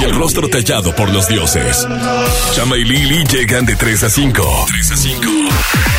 [0.00, 1.86] y el rostro tallado por los dioses.
[2.52, 4.66] Chama y Lili llegan de 3 a 5.
[4.68, 5.20] 3 a 5.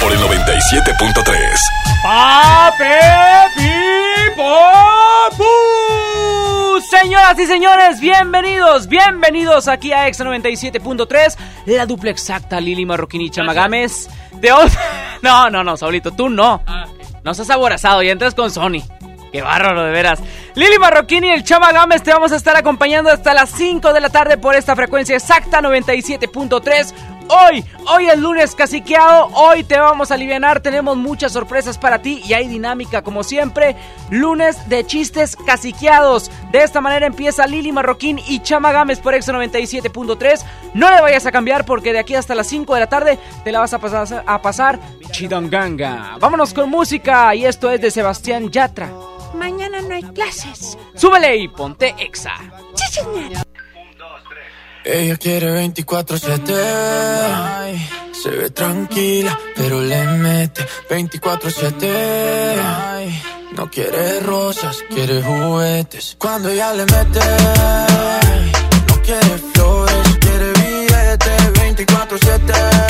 [0.01, 1.59] Por el 97.3.
[6.89, 13.29] Señoras y señores, bienvenidos, bienvenidos aquí a Exa 97.3, la dupla exacta Lili Marroquín y
[13.29, 14.09] Chamagames.
[14.41, 14.49] De.
[15.21, 16.63] No, no, no, Saulito, tú no.
[17.23, 18.81] No seas aborazado y entras con Sony.
[19.31, 20.21] Qué bárbaro, de veras.
[20.55, 24.01] Lili Marroquín y el Chama Gámez te vamos a estar acompañando hasta las 5 de
[24.01, 26.93] la tarde por esta frecuencia exacta 97.3.
[27.31, 32.23] Hoy, hoy es lunes caciqueado, hoy te vamos a aliviar, tenemos muchas sorpresas para ti
[32.25, 33.75] y hay dinámica como siempre.
[34.09, 36.31] Lunes de chistes caciqueados.
[36.51, 40.43] De esta manera empieza Lili Marroquín y Chama Gámez por Exo 97.3.
[40.73, 43.51] No le vayas a cambiar porque de aquí hasta las 5 de la tarde te
[43.51, 44.79] la vas a pasar, a pasar
[45.11, 46.17] chidanganga.
[46.19, 48.89] Vámonos con música y esto es de Sebastián Yatra.
[49.33, 50.77] Mañana no hay clases.
[50.95, 52.35] Súbele y ponte Exa.
[52.75, 53.43] Sí, señor.
[54.85, 56.55] Ella quiere 24-7.
[56.55, 62.59] Ay, Se ve tranquila, pero le mete 24-7.
[62.61, 63.21] Ay,
[63.55, 66.15] No quiere rosas, quiere juguetes.
[66.17, 67.19] Cuando ella le mete,
[68.87, 72.88] no quiere flores, quiere billetes 24-7.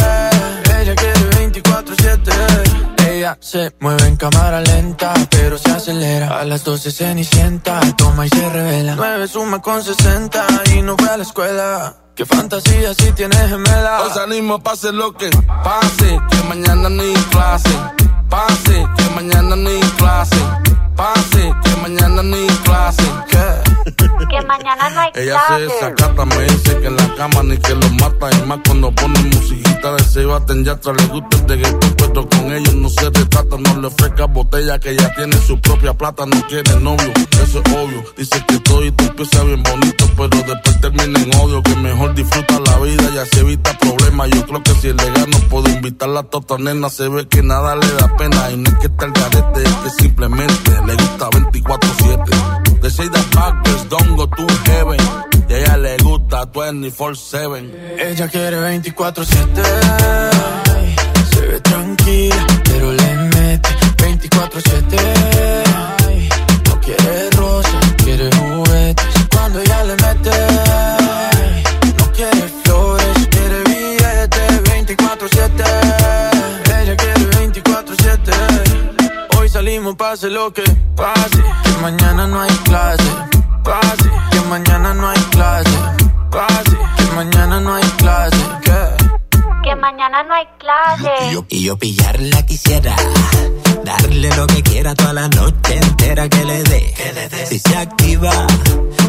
[3.39, 6.39] Se mueve en cámara lenta, pero se acelera.
[6.39, 8.95] A las 12 cenicienta, toma y se revela.
[8.95, 11.95] 9 suma con 60 y no fue a la escuela.
[12.16, 14.02] Qué fantasía si tienes gemela.
[14.02, 15.30] Os animo, pase lo que
[15.63, 17.69] pase, que mañana ni clase.
[18.30, 20.35] Pase, que mañana ni clase.
[21.00, 23.03] Pase, que mañana ni clase.
[23.30, 23.69] ¿Qué?
[24.30, 27.73] Que mañana no hay Ella se desacata, me dice que en la cama ni que
[27.73, 28.30] lo mata.
[28.38, 30.91] Y más cuando pone musiquita de Sebastián Yatra.
[30.94, 33.56] Le gusta el reggaetón, pero con ellos no se retrata.
[33.57, 36.25] No le ofrezca botella, que ya tiene su propia plata.
[36.25, 37.13] No quiere novio,
[37.44, 38.03] eso es obvio.
[38.18, 41.63] Dice que todo y tú empieza bien bonito, pero después termina en odio.
[41.63, 44.29] Que mejor disfruta la vida y así evita problemas.
[44.31, 46.90] Yo creo que si le gano, puedo invitarla a tota nena.
[46.90, 48.52] Se ve que nada le da pena.
[48.52, 52.81] Y no es que esté el garete, es que simplemente le gusta 24-7.
[52.81, 55.00] De Shade Backers, don't go to heaven.
[55.50, 57.72] Y a ella le gusta 24-7.
[58.00, 59.63] Ella quiere 24-7.
[60.75, 60.95] Ay,
[61.33, 64.99] Se ve tranquila, pero le mete 24-7.
[66.07, 66.29] Ay,
[66.66, 69.05] No quiere rosas, quiere juguetes.
[69.31, 70.31] Cuando ella le mete,
[79.79, 79.81] 24-7.
[79.81, 80.63] Hoy salimos, pase lo que
[80.95, 81.44] pase.
[81.63, 83.03] Que mañana no hay clase.
[83.63, 85.78] Pase, que mañana no hay clase.
[86.31, 88.38] Pase, que mañana no hay clase.
[88.63, 89.09] ¿Qué?
[89.63, 91.29] Que mañana no hay clases.
[91.29, 92.95] Y yo, y yo pillarla quisiera.
[93.84, 96.94] Darle lo que quiera toda la noche entera que le dé.
[97.47, 98.47] Si se activa,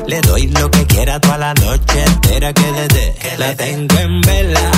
[0.07, 3.15] le doy lo que quiera toda la noche entera que le dé.
[3.39, 4.71] La tengo en vela.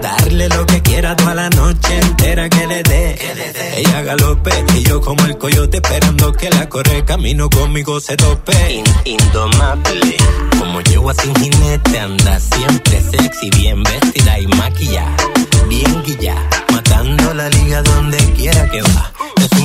[0.00, 3.18] Darle lo que quiera toda la noche entera que le dé.
[3.76, 8.82] Ella galope y yo como el coyote esperando que la corre camino conmigo se tope.
[9.04, 10.16] indomable.
[10.58, 15.16] Como yegua sin jinete anda siempre sexy, bien vestida y maquillada.
[15.68, 16.36] Bien guilla,
[16.72, 19.12] matando la liga donde quiera que va.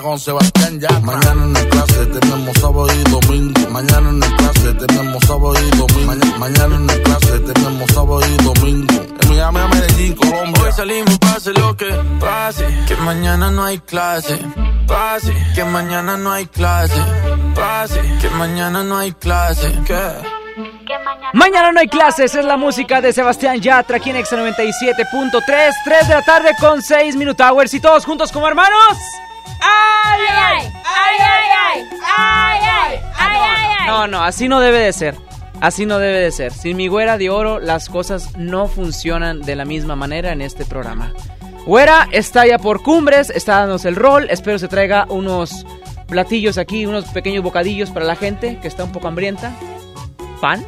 [0.00, 0.88] con Sebastián ya.
[1.00, 3.70] Mañana en el clase tenemos sábado y domingo.
[3.70, 6.06] Mañana en el clase tenemos sábado y domingo.
[6.06, 8.94] Mañana, mañana en el clase tenemos sábado y domingo.
[9.20, 10.62] En Miami a Medellín, Colombia.
[10.64, 11.90] Hoy salimos, pase lo que
[12.20, 12.66] pase.
[12.86, 14.38] Que mañana no hay clase.
[14.86, 15.34] Pase.
[15.54, 17.00] Que mañana no hay clase.
[17.54, 18.00] Pase.
[18.20, 19.72] Que mañana no hay clase.
[19.86, 20.00] ¿Qué?
[20.86, 24.36] Que mañana, Mañana no hay clases, es la música de Sebastián Yatra aquí en Exa
[24.36, 28.98] 97.3, 3 de la tarde con 6 Minute Hours y todos juntos como hermanos.
[29.62, 30.72] ¡Ay, ay!
[30.84, 31.88] ¡Ay, ay, ay!
[32.16, 33.00] ¡Ay, ay!
[33.16, 33.86] ay, ay, ay.
[33.86, 35.14] No, no, así no debe de ser.
[35.60, 36.52] Así no debe de ser.
[36.52, 40.64] Sin mi güera de oro, las cosas no funcionan de la misma manera en este
[40.64, 41.12] programa.
[41.66, 44.26] Güera está ya por cumbres, está dándonos el rol.
[44.28, 45.64] Espero se traiga unos
[46.08, 49.52] platillos aquí, unos pequeños bocadillos para la gente que está un poco hambrienta.
[50.40, 50.66] ¿Pan?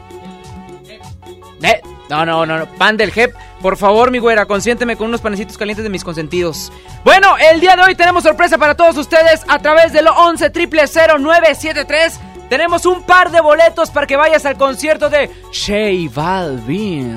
[1.63, 3.35] Eh, no, no, no, no, pan del JEP.
[3.63, 6.71] Por favor, mi güera, consiénteme con unos panecitos calientes de mis consentidos.
[7.05, 10.51] Bueno, el día de hoy tenemos sorpresa para todos ustedes a través de lo 11
[10.51, 12.21] 0973.
[12.49, 17.17] Tenemos un par de boletos para que vayas al concierto de J Balvin.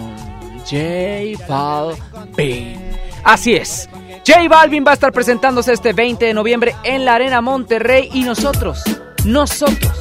[0.60, 2.92] J Balvin.
[3.24, 3.90] Así es.
[4.26, 8.24] J Balvin va a estar presentándose este 20 de noviembre en la Arena Monterrey y
[8.24, 8.84] nosotros,
[9.24, 9.94] nosotros,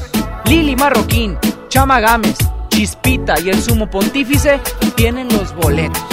[0.47, 2.37] Lili Marroquín, Chama Gámez,
[2.77, 4.61] Chispita y el Sumo Pontífice
[4.97, 6.05] tienen los boletos.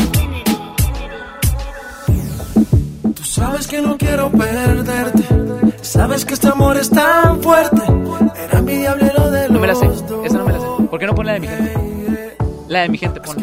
[3.15, 5.25] Tú sabes que no quiero perderte.
[5.81, 7.81] Sabes que este amor es tan fuerte.
[8.47, 9.87] Era mi diablero de los No me la sé,
[10.23, 10.65] esa no me la sé.
[10.89, 12.37] ¿Por qué no pone la de mi gente?
[12.69, 13.33] La de mi gente tu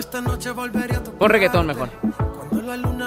[1.19, 1.91] Pon reggaetón mejor.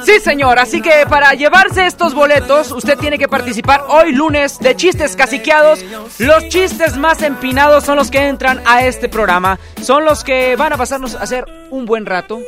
[0.05, 0.59] Sí, señor.
[0.59, 5.83] Así que para llevarse estos boletos, usted tiene que participar hoy lunes de chistes caciqueados.
[6.19, 9.59] Los chistes más empinados son los que entran a este programa.
[9.81, 12.39] Son los que van a pasarnos a hacer un buen rato.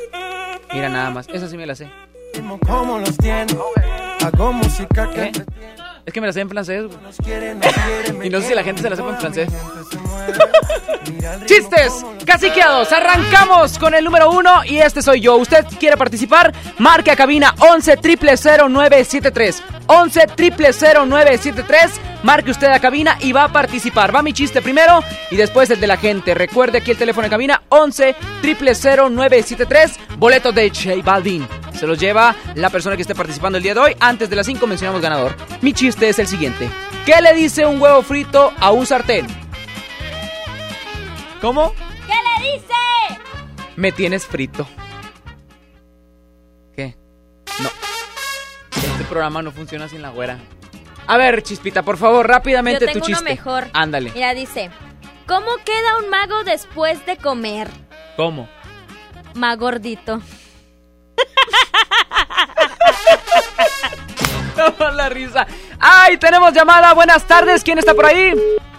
[0.74, 1.28] Mira nada más.
[1.30, 1.90] Esa sí me la sé.
[2.34, 3.56] ritmo como los tiene.
[4.26, 5.46] Hago música que ¿Qué?
[6.06, 6.84] Es que me la sé en francés.
[6.86, 8.28] güey.
[8.28, 9.50] Y no sé si la gente se la sepa en francés.
[11.46, 12.92] Chistes caciqueados.
[12.92, 15.36] Arrancamos con el número uno y este soy yo.
[15.36, 16.54] ¿Usted quiere participar?
[16.78, 21.92] Marque a cabina 11 0973 11 0973
[22.24, 24.16] Marque usted a cabina y va a participar.
[24.16, 26.34] Va mi chiste primero y después el de la gente.
[26.34, 31.48] Recuerde aquí el teléfono de cabina 11 0973 Boletos de J Balvin.
[31.78, 33.96] Se los lleva la persona que esté participando el día de hoy.
[34.00, 35.36] Antes de las 5 mencionamos ganador.
[35.62, 36.70] Mi chiste es el siguiente.
[37.06, 39.28] ¿Qué le dice un huevo frito a un sartén?
[41.42, 41.74] ¿Cómo?
[41.74, 42.74] ¿Qué le dice?
[43.76, 44.68] Me tienes frito.
[46.76, 46.96] ¿Qué?
[47.62, 47.70] No.
[48.76, 50.40] Este programa no funciona sin la güera.
[51.08, 53.30] A ver, Chispita, por favor, rápidamente Yo tengo tu uno chiste.
[53.30, 53.68] mejor.
[53.74, 54.12] Ándale.
[54.16, 54.72] Mira, dice,
[55.28, 57.70] ¿cómo queda un mago después de comer?
[58.16, 58.50] ¿Cómo?
[59.36, 59.58] Más
[66.08, 66.94] ¡Ay, tenemos llamada!
[66.94, 68.32] Buenas tardes, ¿quién está por ahí?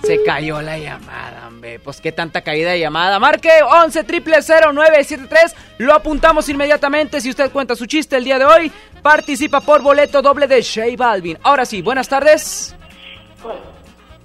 [0.05, 1.81] Se cayó la llamada, hombre.
[1.81, 3.19] Pues qué tanta caída de llamada.
[3.19, 7.21] Marque 11 0973 Lo apuntamos inmediatamente.
[7.21, 8.71] Si usted cuenta su chiste el día de hoy,
[9.03, 11.37] participa por boleto doble de Shea Balvin.
[11.43, 12.77] Ahora sí, buenas tardes.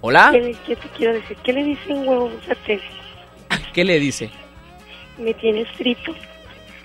[0.01, 0.29] Hola.
[0.31, 1.37] ¿Qué, te quiero decir?
[1.43, 3.57] ¿Qué le dice un huevo a?
[3.73, 4.29] ¿Qué le dice?
[5.17, 6.13] ¿Me tienes frito?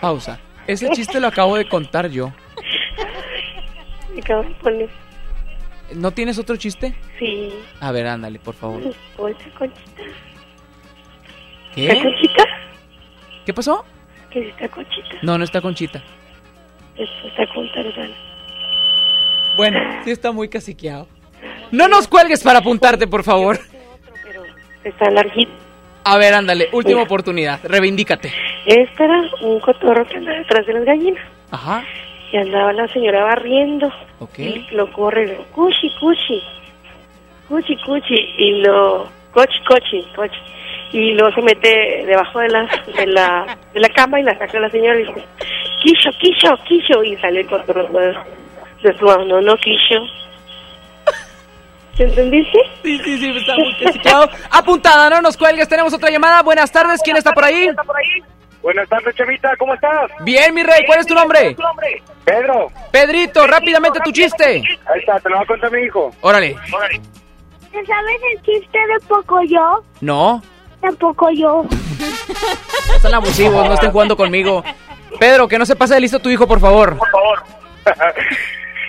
[0.00, 0.40] Pausa.
[0.66, 2.32] Ese chiste lo acabo de contar yo.
[4.14, 5.05] Me acabo de poner.
[5.94, 6.94] ¿No tienes otro chiste?
[7.18, 7.52] Sí.
[7.80, 8.82] A ver, ándale, por favor.
[9.16, 9.64] Conchita.
[11.76, 12.02] ¿Está ¿Qué?
[12.02, 12.44] conchita?
[13.44, 13.84] ¿Qué pasó?
[14.30, 15.16] Que está conchita.
[15.22, 16.02] No, no está Conchita.
[16.96, 18.10] Después está con Tarzán.
[19.56, 21.06] Bueno, sí está muy caciqueado.
[21.70, 23.58] No nos cuelgues para apuntarte, por favor.
[24.24, 24.42] Pero
[24.84, 25.52] está larguito.
[26.04, 27.60] A ver, ándale, última oportunidad.
[27.64, 28.32] Reivindícate.
[28.66, 31.24] Este era un cotorro que andaba detrás de las gallinas.
[31.50, 31.84] Ajá.
[32.32, 33.90] Y andaba la señora barriendo.
[34.19, 34.38] Ok.
[34.38, 36.43] Y lo corre, lo, cuchi, cuchi.
[37.49, 38.14] Cuchi, cuchi.
[38.38, 40.38] Y lo, cochi, cochi, cochi.
[40.93, 44.58] Y luego se mete debajo de la, de la, de la cama y la saca
[44.61, 45.25] la señora y dice,
[45.82, 47.02] Quillo, quillo, quillo.
[47.05, 48.14] Y sale el cotorro de,
[48.82, 50.02] de su no, no, quillo.
[51.96, 52.58] ¿Se entendiste?
[52.82, 53.75] Sí, sí, sí, está muy.
[54.50, 55.68] Apuntada, no nos cuelgues.
[55.68, 56.42] Tenemos otra llamada.
[56.42, 57.68] Buenas tardes, ¿quién está por ahí?
[58.66, 60.11] Buenas tardes, Chavita, ¿cómo estás?
[60.23, 61.56] Bien, mi rey, ¿cuál es tu nombre?
[62.25, 64.44] Pedro, Pedrito, rápidamente tu chiste.
[64.44, 66.11] ahí está, te lo va a contar mi hijo.
[66.20, 66.56] Órale.
[67.70, 69.85] ¿Te sabes el chiste de Pocoyo?
[70.00, 70.42] No,
[70.80, 71.64] Tampoco yo.
[72.88, 74.64] no están abusivos, no estén jugando conmigo.
[75.20, 76.99] Pedro, que no se pase de listo tu hijo, por favor.
[76.99, 77.44] Por favor.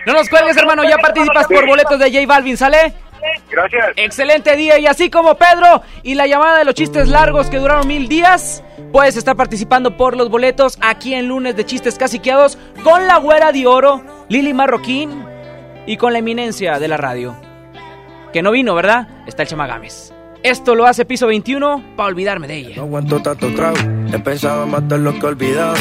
[0.07, 2.93] No nos cuelgues, hermano, ya participas por boletos de J Balvin, ¿sale?
[3.49, 3.93] Gracias.
[3.95, 7.87] Excelente día y así como Pedro y la llamada de los chistes largos que duraron
[7.87, 13.07] mil días, puedes estar participando por los boletos aquí en lunes de chistes caciqueados con
[13.07, 15.25] la güera de oro, Lili Marroquín
[15.85, 17.35] y con la eminencia de la radio.
[18.33, 19.07] Que no vino, ¿verdad?
[19.25, 20.13] Está el Chamagames.
[20.47, 22.75] Esto lo hace Piso 21 para olvidarme de ella.
[22.77, 23.75] No aguanto tanto trago,
[24.13, 25.75] he pensado en matar lo que he olvidado.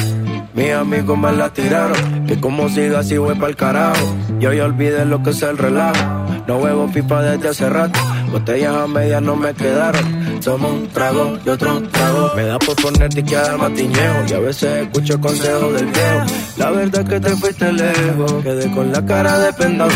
[0.54, 4.04] Mis amigos me la tiraron, que como siga así voy pa'l carajo.
[4.40, 6.02] Yo ya olvidé lo que es el relajo,
[6.48, 8.00] no huevo pipa desde hace rato.
[8.32, 12.32] Botellas a medias no me quedaron, somos un trago y otro trago.
[12.34, 16.26] Me da por ponerte y quedar matiñejo, y a veces escucho consejos del viejo.
[16.56, 19.90] La verdad es que te fuiste lejos, quedé con la cara de pendejo.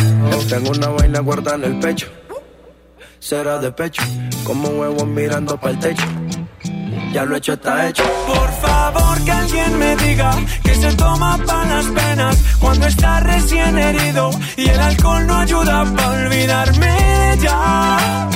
[0.49, 2.07] Tengo una vaina guardada en el pecho
[3.21, 4.03] será de pecho,
[4.45, 6.07] como huevos mirando para el techo.
[7.13, 8.03] ya lo hecho está hecho.
[8.27, 10.31] Por favor que alguien me diga
[10.65, 15.85] que se toma para las penas cuando está recién herido y el alcohol no ayuda
[15.97, 18.29] para olvidarme de ya.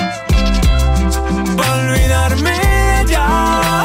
[1.56, 2.52] Para olvidarme
[3.08, 3.84] ya.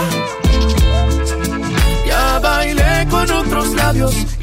[2.05, 4.15] Ya bailé con otros labios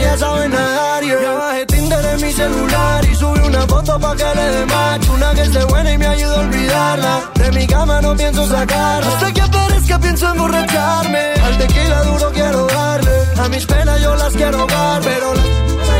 [0.00, 0.90] ya saben nadar.
[1.04, 5.12] Ya bajé Tinder en mi celular y subí una foto pa' que le dé macho
[5.12, 7.14] Una que esté buena y me ayuda a olvidarla.
[7.34, 9.08] De mi cama no pienso sacarla.
[9.08, 13.16] Hasta que aparezca pienso emborracharme Al tequila duro quiero darle.
[13.42, 15.34] A mis penas yo las quiero dar Pero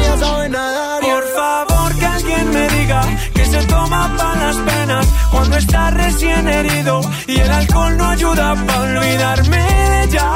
[0.05, 3.01] ya saben nadar Por favor que alguien me diga
[3.35, 8.55] que se toma para las penas cuando está recién herido y el alcohol no ayuda
[8.67, 10.27] para olvidarme de ella.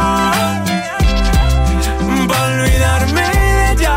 [2.29, 3.44] Para olvidarme
[3.75, 3.97] ella.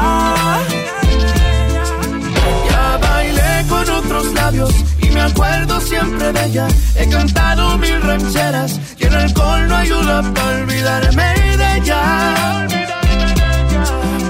[2.70, 6.68] Ya bailé con otros labios y me acuerdo siempre de ella.
[6.96, 12.66] He cantado mil rancheras y el alcohol no ayuda para olvidarme de ella.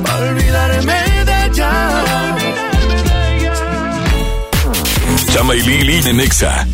[0.03, 1.71] Para olvidarme de ella.
[5.33, 6.67] Chama y Lili de Nexa.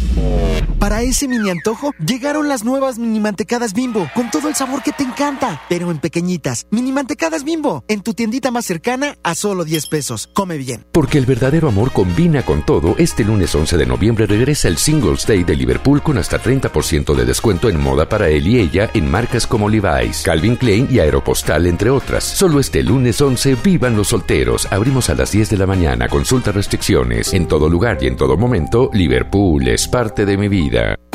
[0.84, 4.92] Para ese mini antojo, llegaron las nuevas mini mantecadas bimbo, con todo el sabor que
[4.92, 6.68] te encanta, pero en pequeñitas.
[6.72, 10.30] Mini mantecadas bimbo, en tu tiendita más cercana a solo 10 pesos.
[10.34, 10.86] Come bien.
[10.92, 15.26] Porque el verdadero amor combina con todo, este lunes 11 de noviembre regresa el Singles
[15.26, 19.10] Day de Liverpool con hasta 30% de descuento en moda para él y ella en
[19.10, 22.26] marcas como Levi's, Calvin Klein y Aeropostal, entre otras.
[22.26, 24.68] Solo este lunes 11, vivan los solteros.
[24.70, 27.32] Abrimos a las 10 de la mañana, consulta restricciones.
[27.32, 30.73] En todo lugar y en todo momento, Liverpool es parte de mi vida.
[30.74, 31.13] there.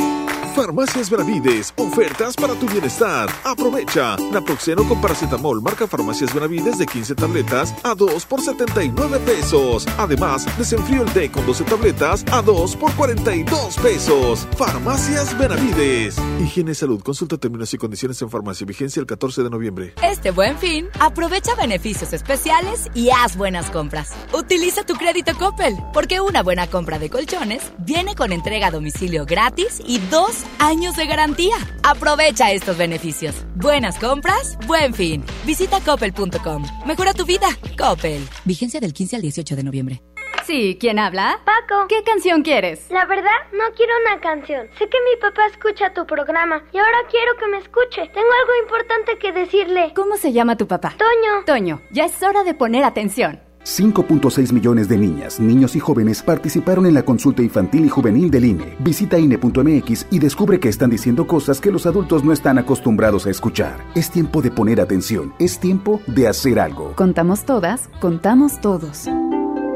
[0.58, 3.30] Farmacias Benavides, ofertas para tu bienestar.
[3.44, 4.16] Aprovecha.
[4.32, 9.86] Naproxeno con paracetamol, marca Farmacias Benavides de 15 tabletas a 2 por 79 pesos.
[9.98, 14.48] Además, desenfrío el té con 12 tabletas a 2 por 42 pesos.
[14.56, 16.16] Farmacias Benavides.
[16.42, 17.04] Higiene salud.
[17.04, 18.66] Consulta términos y condiciones en farmacia.
[18.66, 19.94] Vigencia el 14 de noviembre.
[20.02, 24.10] Este buen fin, aprovecha beneficios especiales y haz buenas compras.
[24.32, 29.24] Utiliza tu crédito Coppel, porque una buena compra de colchones viene con entrega a domicilio
[29.24, 31.56] gratis y dos años de garantía.
[31.82, 33.44] Aprovecha estos beneficios.
[33.54, 35.24] Buenas compras, buen fin.
[35.44, 36.64] Visita coppel.com.
[36.86, 37.48] Mejora tu vida.
[37.78, 38.26] Coppel.
[38.44, 40.02] Vigencia del 15 al 18 de noviembre.
[40.48, 41.40] Sí, ¿quién habla?
[41.44, 41.86] Paco.
[41.88, 42.90] ¿Qué canción quieres?
[42.90, 44.66] La verdad, no quiero una canción.
[44.78, 48.08] Sé que mi papá escucha tu programa y ahora quiero que me escuche.
[48.14, 49.92] Tengo algo importante que decirle.
[49.94, 50.94] ¿Cómo se llama tu papá?
[50.96, 51.44] Toño.
[51.44, 53.42] Toño, ya es hora de poner atención.
[53.68, 58.46] 5.6 millones de niñas, niños y jóvenes participaron en la consulta infantil y juvenil del
[58.46, 58.76] INE.
[58.78, 63.30] Visita INE.mx y descubre que están diciendo cosas que los adultos no están acostumbrados a
[63.30, 63.76] escuchar.
[63.94, 66.94] Es tiempo de poner atención, es tiempo de hacer algo.
[66.96, 69.06] Contamos todas, contamos todos.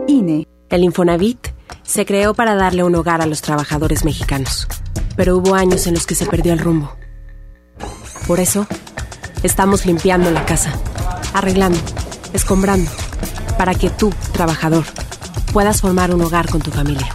[0.06, 0.48] INE.
[0.70, 1.48] El Infonavit
[1.82, 4.68] se creó para darle un hogar a los trabajadores mexicanos,
[5.16, 6.96] pero hubo años en los que se perdió el rumbo.
[8.26, 8.66] Por eso,
[9.42, 10.72] estamos limpiando la casa,
[11.34, 11.78] arreglando,
[12.32, 12.90] escombrando
[13.56, 14.84] para que tú, trabajador,
[15.52, 17.08] puedas formar un hogar con tu familia.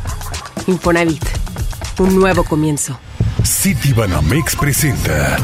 [0.67, 1.23] Infonavit,
[1.99, 2.99] un nuevo comienzo.
[3.43, 5.37] City Banamex presenta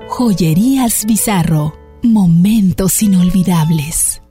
[0.08, 4.22] Joyerías Bizarro, momentos inolvidables.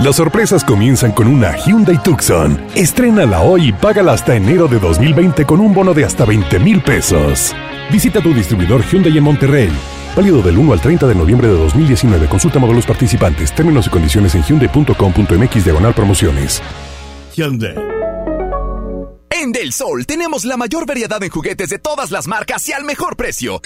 [0.00, 2.60] Las sorpresas comienzan con una Hyundai Tucson.
[2.74, 6.82] Estrénala hoy y págala hasta enero de 2020 con un bono de hasta 20 mil
[6.82, 7.54] pesos.
[7.92, 9.70] Visita tu distribuidor Hyundai en Monterrey.
[10.16, 12.26] Válido del 1 al 30 de noviembre de 2019.
[12.26, 16.60] Consulta modelos participantes, términos y condiciones en hyundai.com.mx diagonal promociones.
[17.36, 17.76] Hyundai.
[19.30, 22.84] En Del Sol tenemos la mayor variedad en juguetes de todas las marcas y al
[22.84, 23.60] mejor precio.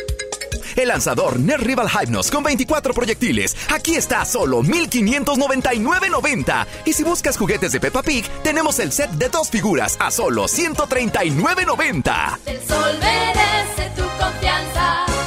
[0.79, 3.57] El lanzador Nerd Rival Hypnos con 24 proyectiles.
[3.69, 6.67] Aquí está a solo 1599.90.
[6.85, 10.45] Y si buscas juguetes de Peppa Pig, tenemos el set de dos figuras a solo
[10.45, 12.39] 139.90.
[12.47, 15.18] El sol merece tu confianza.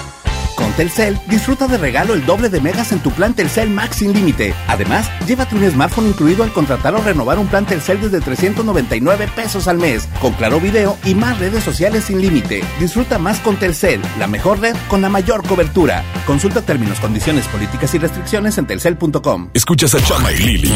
[0.71, 4.13] Con Telcel, disfruta de regalo el doble de megas en tu plan Telcel Max sin
[4.13, 4.53] límite.
[4.69, 9.67] Además, llévate un smartphone incluido al contratar o renovar un plan Telcel desde 399 pesos
[9.67, 12.63] al mes, con claro video y más redes sociales sin límite.
[12.79, 16.05] Disfruta más con Telcel, la mejor red con la mayor cobertura.
[16.25, 19.49] Consulta términos, condiciones, políticas y restricciones en telcel.com.
[19.53, 20.73] Escuchas a Chama y Lili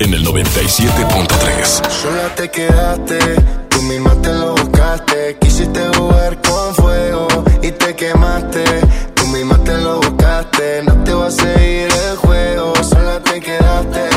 [0.00, 1.88] en el 97.3.
[1.88, 3.18] Sola te quedaste,
[3.68, 5.36] tú misma te lo buscaste.
[5.40, 7.28] Quisiste jugar con fuego
[7.62, 8.64] y te quemaste.
[10.84, 12.72] No te va a seguir el juego.
[12.82, 14.08] Sola te quedaste,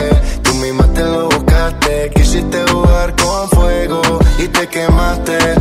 [0.44, 2.12] tú misma te lo buscaste.
[2.16, 4.02] Quisiste jugar con fuego
[4.38, 5.59] y te quemaste.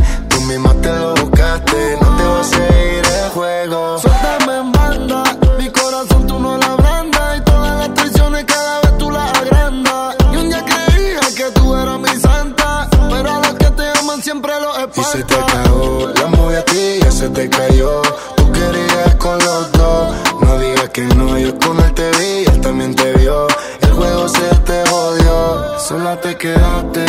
[26.17, 27.05] Te quedaste,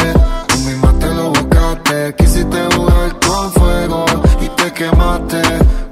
[0.46, 2.14] tú misma te lo buscaste.
[2.16, 4.04] Quisiste jugar con fuego
[4.40, 5.42] y te quemaste,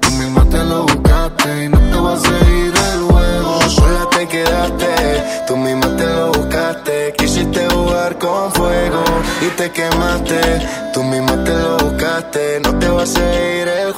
[0.01, 3.61] tú misma te lo buscaste y no te va a seguir el juego.
[3.69, 7.15] Sola te quedaste, tú misma te lo buscaste.
[7.17, 9.05] Quisiste jugar con fuego
[9.41, 10.41] y te quemaste,
[10.93, 12.61] tú misma te lo buscaste.
[12.61, 13.98] No te va a seguir el juego.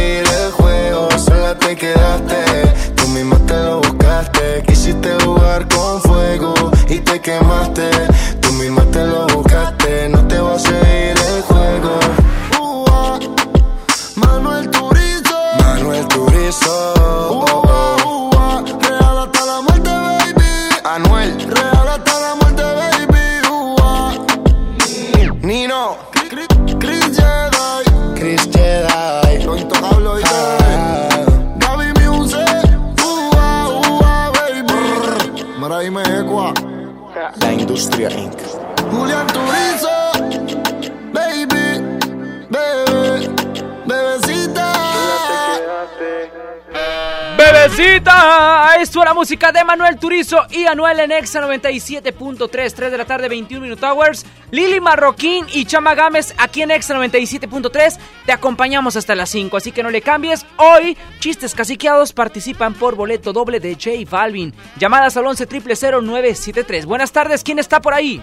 [49.31, 53.85] música de Manuel Turizo y Anuel en Exa 97.3, 3 de la tarde, 21 Minute
[53.85, 54.25] Hours.
[54.51, 57.97] Lili Marroquín y Chama Gámez aquí en Exa 97.3.
[58.25, 60.45] Te acompañamos hasta las 5, así que no le cambies.
[60.57, 64.53] Hoy, chistes caciqueados participan por boleto doble de J Balvin.
[64.75, 68.21] Llamadas al 11 973 Buenas tardes, ¿quién está por ahí?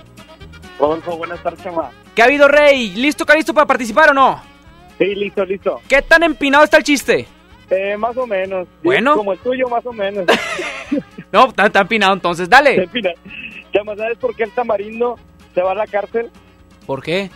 [0.79, 1.91] Rodolfo, buenas tardes, chama.
[2.15, 2.91] ¿Qué ha habido, Rey?
[2.91, 4.43] ¿Listo, listo para participar o no?
[4.99, 5.81] Sí, listo, listo.
[5.89, 7.27] ¿Qué tan empinado está el chiste?
[7.71, 8.67] Eh, más o menos.
[8.83, 9.15] Bueno.
[9.17, 10.27] Como el tuyo, más o menos.
[11.31, 12.85] No, está, está empinado entonces, dale.
[12.85, 13.11] Empina.
[13.75, 15.19] Chama, ¿sabes por qué el tamarindo
[15.55, 16.31] se va a la cárcel?
[16.87, 17.29] ¿Por qué?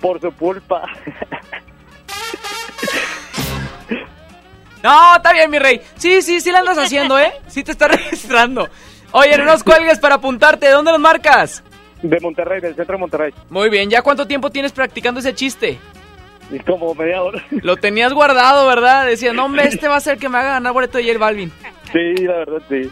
[0.00, 0.82] Por su pulpa.
[4.82, 5.80] No, está bien, mi rey.
[5.96, 7.32] Sí, sí, sí la andas haciendo, ¿eh?
[7.48, 8.68] Sí te está registrando.
[9.12, 10.66] Oye, no nos cuelgues para apuntarte.
[10.66, 11.62] ¿De dónde nos marcas?
[12.02, 13.34] De Monterrey, del centro de Monterrey.
[13.50, 15.78] Muy bien, ¿ya cuánto tiempo tienes practicando ese chiste?
[16.52, 17.44] Es como media hora.
[17.62, 19.06] Lo tenías guardado, ¿verdad?
[19.06, 21.52] Decía, no, hombre, este va a ser que me haga ganar boleto de J Balvin.
[21.92, 22.90] Sí, la verdad, sí.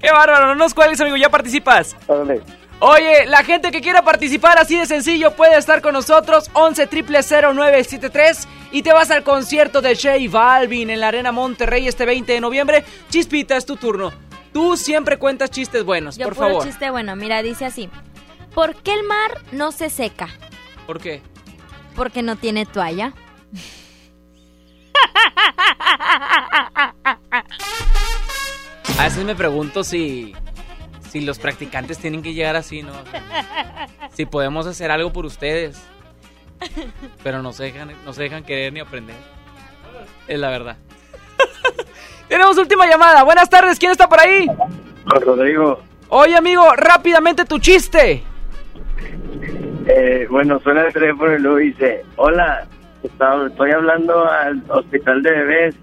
[0.00, 1.96] Qué bárbaro, no nos cuelgues, amigo, ya participas.
[2.06, 2.40] Órale.
[2.80, 8.48] Oye, la gente que quiera participar así de sencillo puede estar con nosotros 11 0973
[8.72, 12.40] y te vas al concierto de J Balvin en la Arena Monterrey este 20 de
[12.40, 12.84] noviembre.
[13.08, 14.12] Chispita, es tu turno.
[14.52, 16.64] Tú siempre cuentas chistes buenos, Yo por puro favor.
[16.64, 17.88] chiste bueno, mira, dice así.
[18.52, 20.28] ¿Por qué el mar no se seca?
[20.86, 21.22] ¿Por qué?
[21.94, 23.12] Porque no tiene toalla.
[28.98, 30.34] A veces me pregunto si
[31.12, 32.92] si los practicantes tienen que llegar así, ¿no?
[34.14, 35.82] Si podemos hacer algo por ustedes.
[37.22, 39.16] Pero no se dejan, no se dejan querer ni aprender.
[40.26, 40.78] Es la verdad.
[42.28, 43.24] Tenemos última llamada.
[43.24, 44.46] Buenas tardes, ¿quién está por ahí?
[45.04, 48.22] Rodrigo, Oye, amigo, rápidamente tu chiste.
[49.86, 52.66] Eh, bueno, suena el teléfono y luego dice, hola,
[53.02, 55.74] está- estoy hablando al hospital de bebés.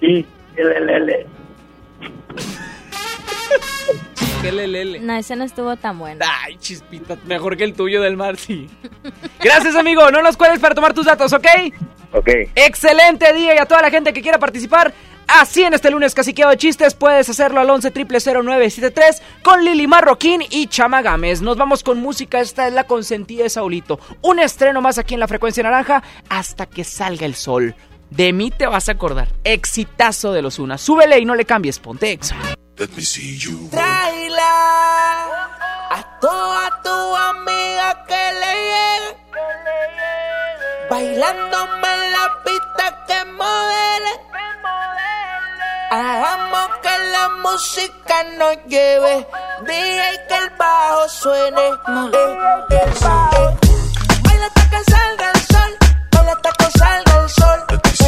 [0.00, 1.26] Sí, LLL.
[4.42, 5.00] Qué lelele.
[5.00, 6.24] No, ese no estuvo tan bueno.
[6.44, 8.68] Ay, chispita, mejor que el tuyo del mar, sí.
[9.42, 10.10] Gracias, amigo.
[10.10, 11.46] No nos cuelgues para tomar tus datos, ¿ok?
[12.12, 12.28] Ok.
[12.54, 14.92] Excelente día y a toda la gente que quiera participar.
[15.28, 20.42] Así en este lunes caciqueo de chistes puedes hacerlo al 11 0973 con Lili Marroquín
[20.50, 21.40] y Chama Gámez.
[21.40, 23.98] Nos vamos con música, esta es la consentida de Saulito.
[24.22, 27.74] Un estreno más aquí en la frecuencia naranja hasta que salga el sol.
[28.10, 29.28] De mí te vas a acordar.
[29.42, 30.78] Exitazo de los Una.
[30.78, 32.36] Súbele y no le cambies, ponte exa.
[32.76, 33.68] Let me see you.
[33.70, 35.24] Traila
[35.90, 39.16] a toda tu amiga que le llegue.
[40.90, 44.23] Bailándome en la pista que modele.
[45.96, 49.28] Hagamos que la música nos lleve.
[49.64, 51.68] DJ que el bajo suene.
[51.68, 51.74] Eh,
[52.70, 53.56] eh, eh.
[54.24, 55.78] Baila hasta que salga el sol.
[56.10, 58.03] Baila hasta que salga el sol.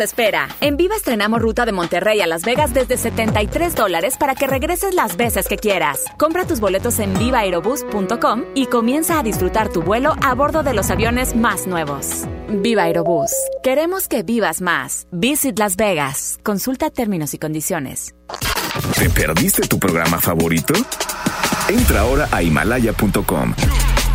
[0.00, 0.48] Espera.
[0.60, 4.94] En Viva estrenamos ruta de Monterrey a Las Vegas desde 73 dólares para que regreses
[4.94, 6.04] las veces que quieras.
[6.18, 10.90] Compra tus boletos en vivaaerobus.com y comienza a disfrutar tu vuelo a bordo de los
[10.90, 12.24] aviones más nuevos.
[12.48, 13.30] Viva Aerobús.
[13.62, 15.06] Queremos que vivas más.
[15.10, 16.38] Visit Las Vegas.
[16.42, 18.14] Consulta términos y condiciones.
[18.98, 20.74] ¿Te perdiste tu programa favorito?
[21.68, 23.54] Entra ahora a himalaya.com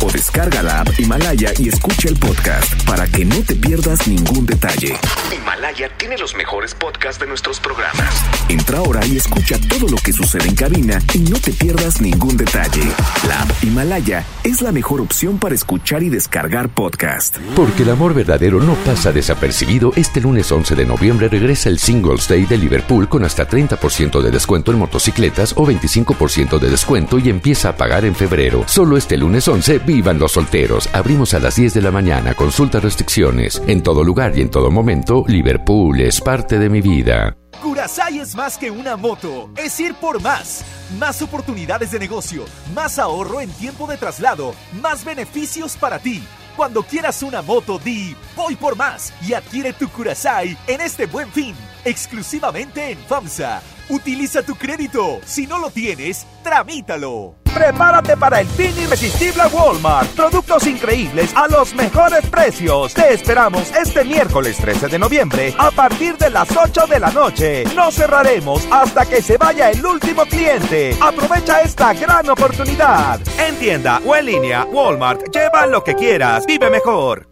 [0.02, 4.46] o descarga la app Himalaya y escucha el podcast para que no te pierdas ningún
[4.46, 4.96] detalle.
[5.34, 8.14] Himalaya tiene los mejores podcasts de nuestros programas.
[8.48, 12.36] Entra ahora y escucha todo lo que sucede en cabina y no te pierdas ningún
[12.36, 12.82] detalle.
[13.26, 17.36] La app Himalaya es la mejor opción para escuchar y descargar podcast.
[17.56, 22.28] Porque el amor verdadero no pasa desapercibido, este lunes 11 de noviembre regresa el Singles
[22.28, 27.28] Day de Liverpool con hasta 30% de descuento en motocicletas o 25% de descuento y
[27.28, 28.64] empieza a pagar en febrero.
[28.66, 30.88] Solo este lunes 11 Vivan los solteros.
[30.92, 32.32] Abrimos a las 10 de la mañana.
[32.34, 33.60] Consulta restricciones.
[33.66, 37.36] En todo lugar y en todo momento, Liverpool es parte de mi vida.
[37.60, 40.64] Curasai es más que una moto, es ir por más.
[40.96, 46.22] Más oportunidades de negocio, más ahorro en tiempo de traslado, más beneficios para ti.
[46.56, 51.32] Cuando quieras una moto, di voy por más y adquiere tu Curasai en este buen
[51.32, 53.60] fin, exclusivamente en FAMSA.
[53.88, 55.18] Utiliza tu crédito.
[55.24, 57.39] Si no lo tienes, tramítalo.
[57.54, 60.08] Prepárate para el fin irresistible Walmart.
[60.10, 62.94] Productos increíbles a los mejores precios.
[62.94, 67.64] Te esperamos este miércoles 13 de noviembre a partir de las 8 de la noche.
[67.74, 70.96] No cerraremos hasta que se vaya el último cliente.
[71.00, 73.20] Aprovecha esta gran oportunidad.
[73.38, 76.46] En tienda o en línea, Walmart, lleva lo que quieras.
[76.46, 77.28] Vive mejor.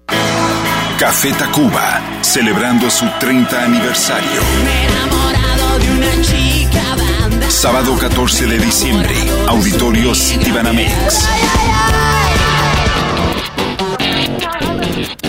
[0.98, 4.40] Café Tacuba, celebrando su 30 aniversario.
[7.48, 9.14] Sábado 14 de diciembre,
[9.48, 11.26] Auditorio Citibanamex.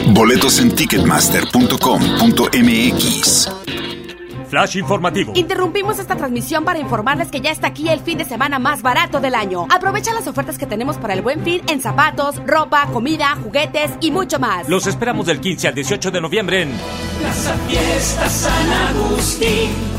[0.08, 3.50] Boletos en ticketmaster.com.mx.
[4.50, 5.32] Flash informativo.
[5.36, 9.22] Interrumpimos esta transmisión para informarles que ya está aquí el fin de semana más barato
[9.22, 9.68] del año.
[9.70, 14.12] Aprovecha las ofertas que tenemos para el buen fin en zapatos, ropa, comida, juguetes y
[14.12, 14.68] mucho más.
[14.68, 16.72] Los esperamos del 15 al 18 de noviembre en
[17.20, 19.99] Plaza Fiesta San Agustín.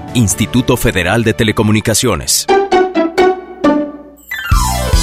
[0.13, 2.45] Instituto Federal de Telecomunicaciones.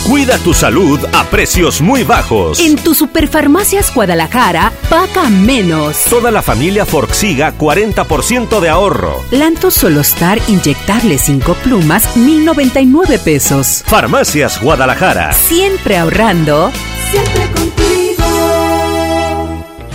[0.08, 2.60] Cuida tu salud a precios muy bajos.
[2.60, 6.04] En tu Superfarmacias Guadalajara, paga menos.
[6.08, 9.22] Toda la familia Forxiga, 40% de ahorro.
[9.30, 13.84] Lanto Solostar Inyectable 5 plumas, 1099 pesos.
[13.86, 15.34] Farmacias Guadalajara.
[15.34, 16.72] Siempre ahorrando.
[17.10, 18.07] Siempre contigo.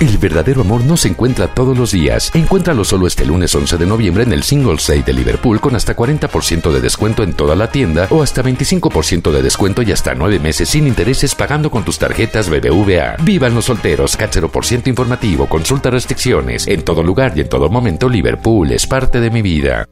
[0.04, 2.30] El verdadero amor no se encuentra todos los días.
[2.36, 5.96] Encuéntralo solo este lunes 11 de noviembre en el Singles Day de Liverpool con hasta
[5.96, 10.40] 40% de descuento en toda la tienda o hasta 25% de descuento y hasta 9
[10.40, 13.16] meses sin intereses pagando con tus tarjetas BBVA.
[13.24, 16.68] Vivan los solteros, CAT 0% informativo, consulta restricciones.
[16.68, 19.88] En todo lugar y en todo momento Liverpool es parte de mi vida.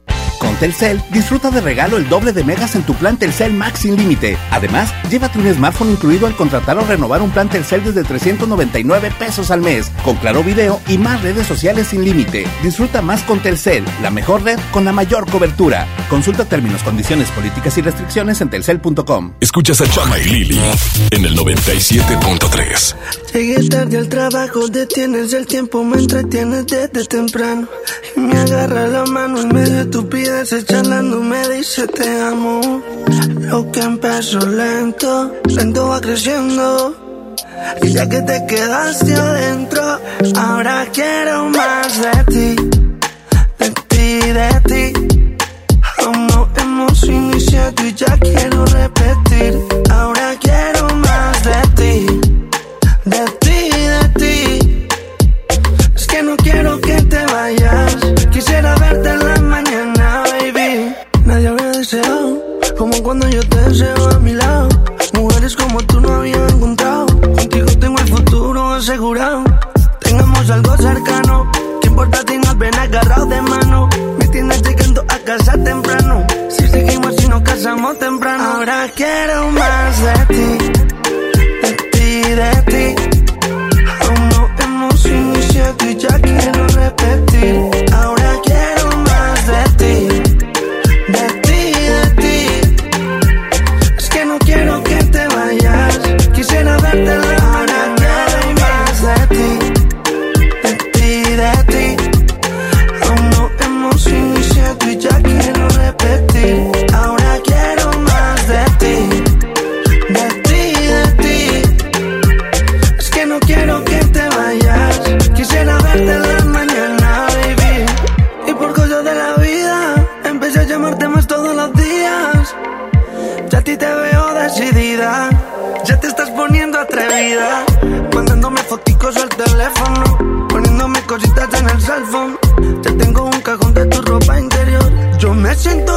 [0.62, 4.38] Telcel, disfruta de regalo el doble de megas en tu plan Telcel Max sin límite.
[4.52, 9.50] Además, llévate un smartphone incluido al contratar o renovar un plan Telcel desde 399 pesos
[9.50, 12.46] al mes, con claro video y más redes sociales sin límite.
[12.62, 15.88] Disfruta más con Telcel, la mejor red con la mayor cobertura.
[16.08, 19.32] Consulta términos, condiciones, políticas y restricciones en telcel.com.
[19.40, 20.60] Escuchas a Chama y Lili
[21.10, 22.94] en el 97.3.
[23.34, 27.66] Llegué tarde al trabajo, detienes el tiempo, me entretienes desde temprano.
[28.16, 32.82] Y me agarra la mano en medio de tu pides, charlando me dice te amo.
[33.40, 36.94] Lo que empezó lento, lento va creciendo.
[37.80, 39.82] Y ya que te quedaste adentro,
[40.36, 42.56] ahora quiero más de ti,
[43.58, 44.92] de ti, de ti.
[46.28, 49.58] No hemos iniciado y ya quiero repetir.
[49.90, 50.71] Ahora quiero
[63.72, 64.68] deseo a mi lado.
[65.14, 67.06] Mujeres como tú no había encontrado.
[67.06, 69.44] Contigo tengo el futuro asegurado.
[70.00, 71.50] Tengamos algo cercano.
[71.80, 73.88] ¿Qué importa si nos ven agarrados de mano?
[74.18, 76.26] Me tienes llegando a casa temprano.
[76.50, 78.44] Si seguimos y nos casamos temprano.
[78.44, 79.61] Ahora quiero más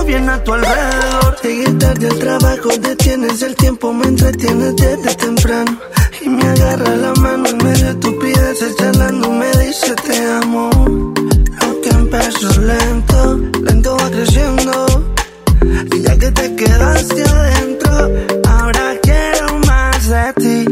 [0.05, 1.35] bien a tu alrededor.
[1.43, 5.79] Llegué tarde al trabajo, detienes el tiempo, me entretienes desde temprano.
[6.21, 10.69] Y me agarra la mano en medio de estupideces, charlando me dice te amo.
[11.61, 15.15] Aunque empezó lento, lento va creciendo.
[15.93, 18.11] Y ya que te quedaste adentro,
[18.47, 20.65] ahora quiero más de ti,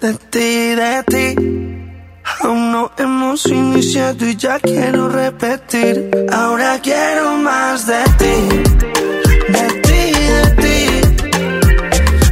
[0.00, 1.67] de ti, de ti.
[2.48, 6.10] No hemos iniciado y ya quiero repetir.
[6.32, 8.36] Ahora quiero más de ti,
[9.52, 11.36] de ti, de ti.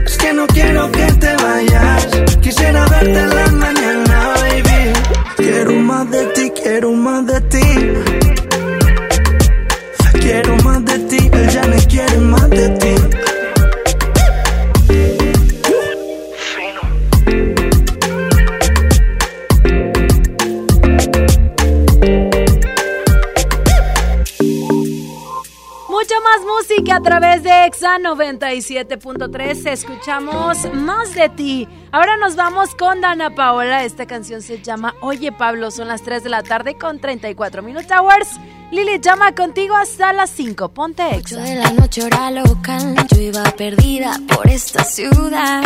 [0.07, 2.07] Es que no quiero que te vayas.
[2.41, 4.93] Quisiera verte en la mañana, baby.
[5.37, 8.06] Quiero más de ti, quiero más de ti.
[27.87, 29.71] Exa 97.3.
[29.71, 31.69] Escuchamos más de ti.
[31.93, 33.85] Ahora nos vamos con Dana Paola.
[33.85, 35.71] Esta canción se llama Oye Pablo.
[35.71, 38.41] Son las 3 de la tarde con 34 Minute Hours.
[38.73, 40.71] Lili llama contigo hasta las 5.
[40.71, 41.41] Ponte Exa.
[41.41, 45.63] de la noche hora local, yo iba perdida por esta ciudad.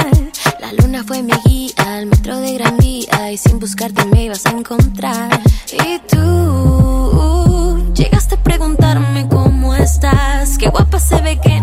[0.61, 4.44] La luna fue mi guía al metro de Gran Vía y sin buscarte me ibas
[4.44, 5.40] a encontrar.
[5.72, 10.59] Y tú llegaste a preguntarme cómo estás.
[10.59, 11.59] Qué guapa se ve que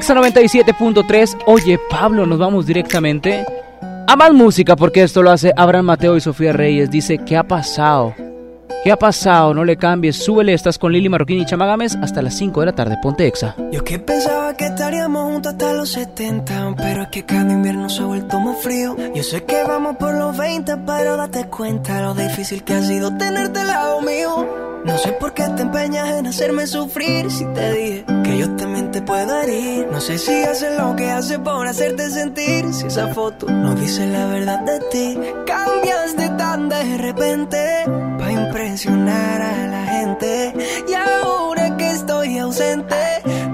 [0.00, 1.42] Exa 97.3.
[1.44, 3.44] Oye, Pablo, nos vamos directamente
[4.06, 6.90] a más música porque esto lo hace Abraham Mateo y Sofía Reyes.
[6.90, 8.14] Dice, ¿qué ha pasado?
[8.82, 9.52] ¿Qué ha pasado?
[9.52, 12.72] No le cambies, súbele, estás con Lili Marroquín y Chamagames hasta las 5 de la
[12.72, 12.96] tarde.
[13.02, 13.54] Ponte Exa.
[13.70, 18.02] Yo que pensaba que estaríamos juntos hasta los 70 Pero es que cada invierno se
[18.02, 22.14] ha vuelto muy frío Yo sé que vamos por los 20 Pero date cuenta lo
[22.14, 24.46] difícil que ha sido tenerte al lado mío
[24.84, 28.79] No sé por qué te empeñas en hacerme sufrir Si te dije que yo también
[28.92, 32.72] No sé si haces lo que haces por hacerte sentir.
[32.74, 35.18] Si esa foto no dice la verdad de ti.
[35.46, 37.84] Cambiaste tan de repente
[38.18, 40.54] Pa' impresionar a la gente.
[40.88, 42.96] Y ahora que estoy ausente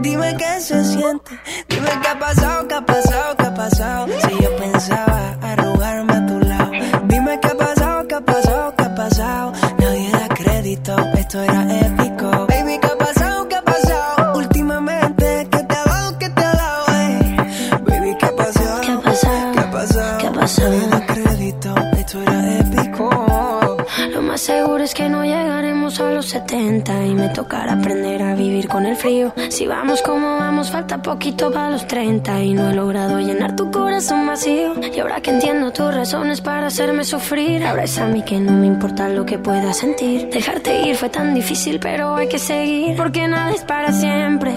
[0.00, 1.25] Dime qué se siente
[28.96, 29.32] frío.
[29.48, 33.70] Si vamos como vamos, falta poquito para los 30 y no he logrado llenar tu
[33.70, 34.74] corazón vacío.
[34.94, 38.52] Y ahora que entiendo tus razones para hacerme sufrir, ahora es a mí que no
[38.52, 40.28] me importa lo que pueda sentir.
[40.30, 44.52] Dejarte ir fue tan difícil, pero hay que seguir porque nada es para siempre.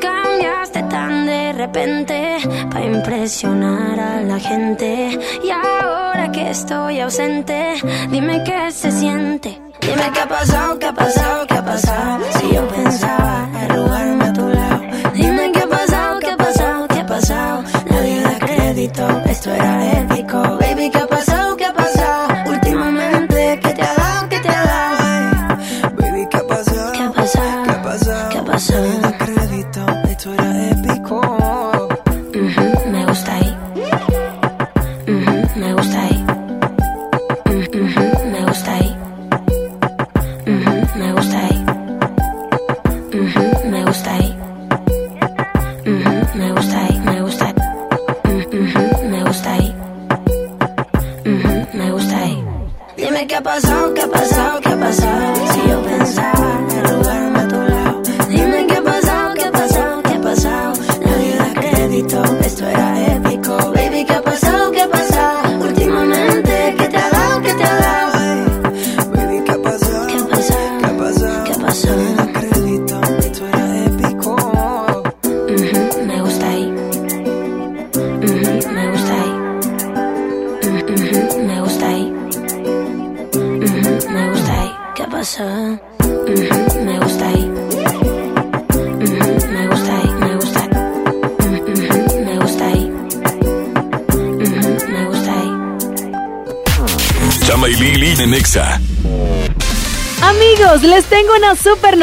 [0.00, 2.36] Cambiaste tan de repente
[2.70, 5.18] para impresionar a la gente.
[5.42, 7.74] Y ahora que estoy ausente,
[8.10, 9.60] dime qué se siente.
[9.86, 12.24] Dime qué ha pasado, qué ha pasado, qué ha pasado.
[12.38, 14.80] Si yo pensaba arrugarme a tu lado.
[15.14, 17.64] Dime qué ha pasado, qué ha pasado, qué ha pasado.
[17.90, 20.63] Nadie da crédito, esto era épico.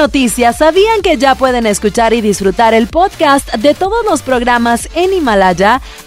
[0.01, 0.53] Una super noticia.
[0.53, 5.81] ¿Sabían que ya pueden escuchar y disfrutar el podcast de todos los programas en Himalaya?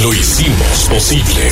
[0.00, 1.48] lo hicimos posible.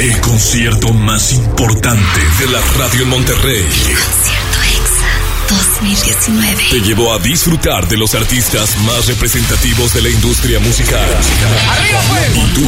[0.00, 3.62] El concierto más importante de la radio en Monterrey.
[3.62, 5.06] Concierto EXA
[5.48, 6.64] 2019.
[6.70, 11.08] Te llevó a disfrutar de los artistas más representativos de la industria musical.
[12.34, 12.66] Y tú,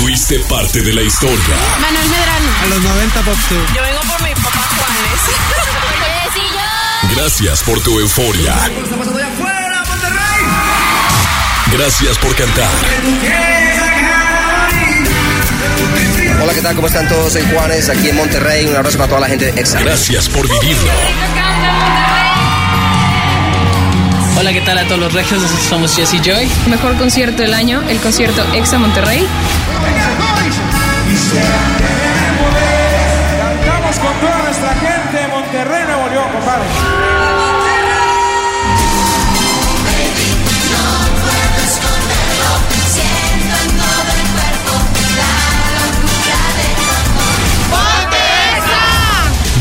[0.00, 1.56] fuiste parte de la historia.
[1.80, 2.50] Manuel Medrano.
[2.62, 3.36] A los 90 Pop.
[3.74, 5.20] Yo vengo por mi papá Juanes.
[7.14, 8.54] Gracias por tu euforia.
[11.70, 13.57] Gracias por cantar.
[16.40, 16.74] Hola, ¿qué tal?
[16.76, 17.32] ¿Cómo están todos?
[17.32, 18.66] Soy Juanes, aquí en Monterrey.
[18.66, 19.80] Un abrazo para toda la gente de Exa.
[19.80, 20.90] Gracias por vivirlo.
[24.38, 25.42] Hola, ¿qué tal a todos los regios?
[25.42, 26.48] Nosotros somos Jesse Joy.
[26.68, 29.26] Mejor concierto del año, el concierto EXA Monterrey.
[33.38, 36.66] Cantamos con toda nuestra gente de Monterrey, Nuevo León, compadre.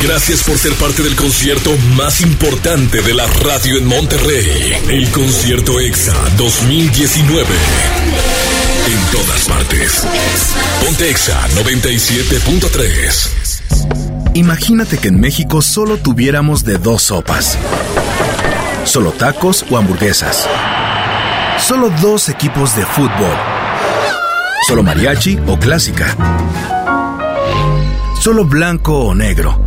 [0.08, 4.72] Gracias por ser parte del concierto más importante de la radio en Monterrey.
[4.88, 7.46] El concierto EXA 2019.
[8.88, 10.08] En todas partes.
[10.80, 14.32] Ponte EXA 97.3.
[14.34, 17.58] Imagínate que en México solo tuviéramos de dos sopas.
[18.86, 20.48] Solo tacos o hamburguesas.
[21.60, 23.36] Solo dos equipos de fútbol.
[24.70, 26.16] Solo mariachi o clásica.
[28.22, 29.67] Solo blanco o negro.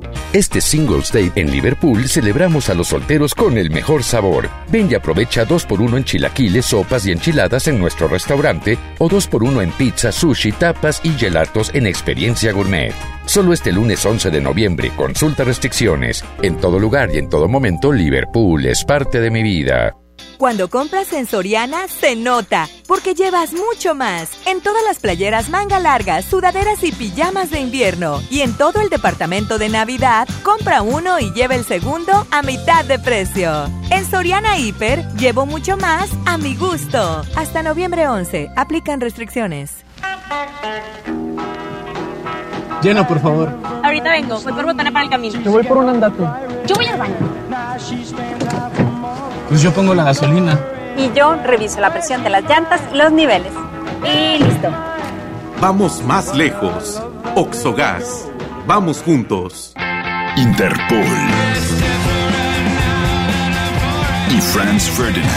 [0.33, 4.49] Este Singles Day en Liverpool celebramos a los solteros con el mejor sabor.
[4.69, 9.71] Ven y aprovecha 2x1 en chilaquiles, sopas y enchiladas en nuestro restaurante o 2x1 en
[9.71, 12.93] pizza, sushi, tapas y gelatos en Experiencia Gourmet.
[13.25, 16.23] Solo este lunes 11 de noviembre, consulta restricciones.
[16.41, 20.00] En todo lugar y en todo momento, Liverpool es parte de mi vida.
[20.41, 24.31] Cuando compras en Soriana, se nota, porque llevas mucho más.
[24.47, 28.19] En todas las playeras manga largas, sudaderas y pijamas de invierno.
[28.31, 32.83] Y en todo el departamento de Navidad, compra uno y lleva el segundo a mitad
[32.85, 33.67] de precio.
[33.91, 37.21] En Soriana Hiper, llevo mucho más a mi gusto.
[37.35, 39.85] Hasta noviembre 11, aplican restricciones.
[42.81, 43.53] Llena, por favor.
[43.83, 45.39] Ahorita vengo, voy por botana para el camino.
[45.39, 46.23] Te voy por un andate.
[46.65, 47.15] Yo voy al baño.
[49.51, 50.57] Pues yo pongo la gasolina.
[50.97, 53.51] Y yo reviso la presión de las llantas y los niveles.
[54.01, 54.69] Y listo.
[55.59, 57.03] Vamos más lejos.
[57.35, 58.29] Oxogas.
[58.65, 59.73] Vamos juntos.
[60.37, 61.03] Interpol.
[64.29, 65.27] Y Franz Ferdinand.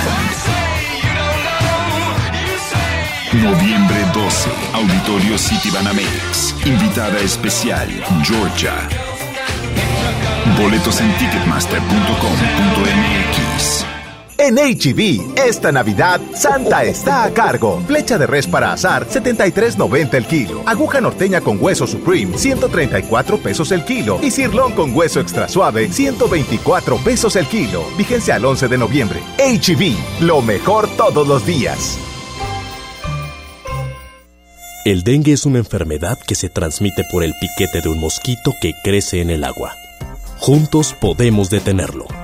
[3.32, 6.54] Noviembre 12, Auditorio City Banamex.
[6.64, 7.88] Invitada especial,
[8.22, 8.74] Georgia.
[10.56, 13.93] Boletos en ticketmaster.com.mx.
[14.44, 17.82] En HB, esta Navidad, Santa está a cargo.
[17.86, 20.62] Flecha de res para azar, 73.90 el kilo.
[20.66, 24.18] Aguja norteña con hueso Supreme, 134 pesos el kilo.
[24.20, 27.86] Y cirlón con hueso extra suave, 124 pesos el kilo.
[27.96, 29.22] Vigencia al 11 de noviembre.
[29.38, 31.96] HB, lo mejor todos los días.
[34.84, 38.74] El dengue es una enfermedad que se transmite por el piquete de un mosquito que
[38.84, 39.74] crece en el agua.
[40.36, 42.23] Juntos podemos detenerlo.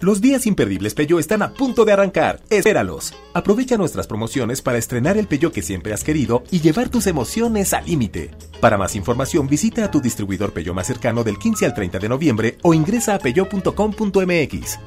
[0.00, 2.40] Los días imperdibles Peugeot están a punto de arrancar.
[2.50, 3.12] Espéralos.
[3.34, 7.74] Aprovecha nuestras promociones para estrenar el Peugeot que siempre has querido y llevar tus emociones
[7.74, 8.30] al límite.
[8.60, 12.08] Para más información visita a tu distribuidor Peugeot más cercano del 15 al 30 de
[12.08, 14.78] noviembre o ingresa a peugeot.com.mx.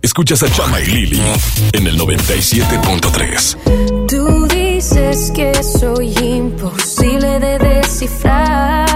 [0.00, 1.20] Escuchas a Chama y Lili
[1.72, 4.06] en el 97.3.
[4.06, 8.95] Tú dices que soy imposible de descifrar.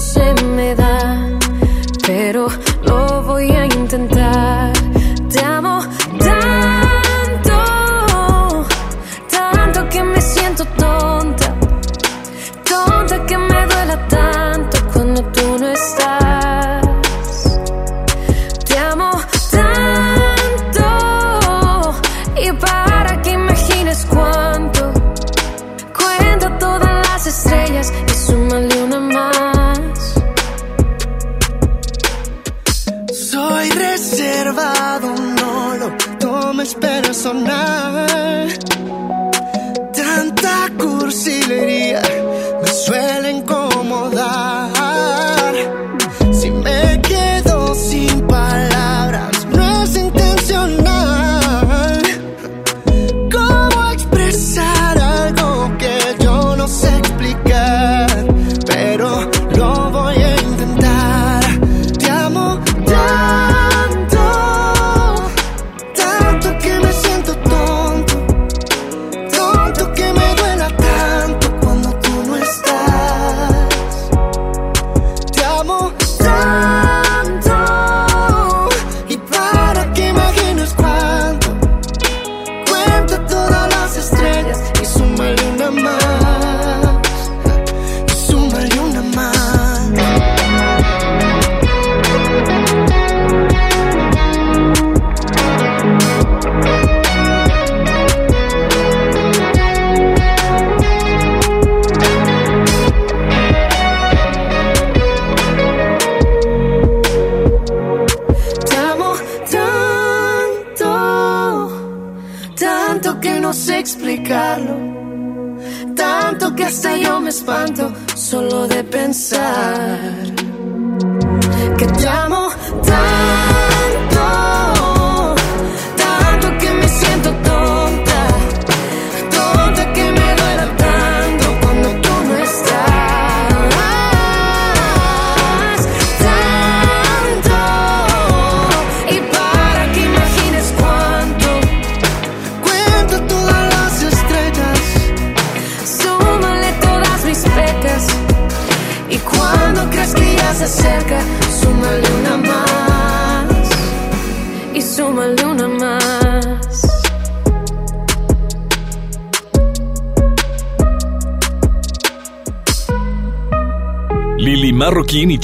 [0.00, 0.29] A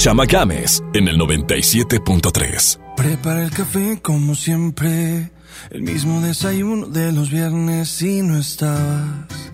[0.07, 2.79] Chama Games en el 97.3.
[2.95, 5.33] Prepara el café como siempre,
[5.69, 9.51] el mismo desayuno de los viernes y no estabas.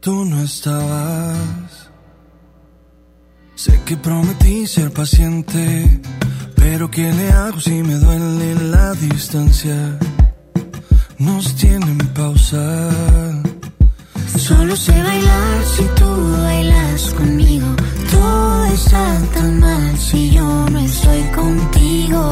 [0.00, 1.88] Tú no estabas.
[3.54, 6.00] Sé que prometí ser paciente,
[6.56, 10.00] pero ¿qué le hago si me duele la distancia?
[11.18, 12.90] Nos tienen pausa.
[14.36, 17.68] Solo sé bailar si tú bailas conmigo.
[18.22, 19.04] Todo está
[19.34, 22.22] tan mal si yo no estoy contigo,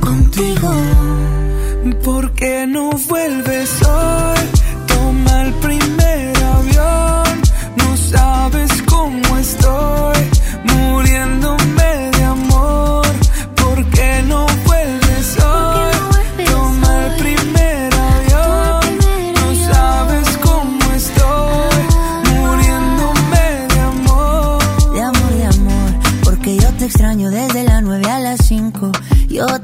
[0.00, 0.70] contigo.
[2.04, 4.40] ¿Por qué no vuelves hoy?
[4.88, 7.40] Toma el primer avión.
[7.76, 9.91] No sabes cómo estoy,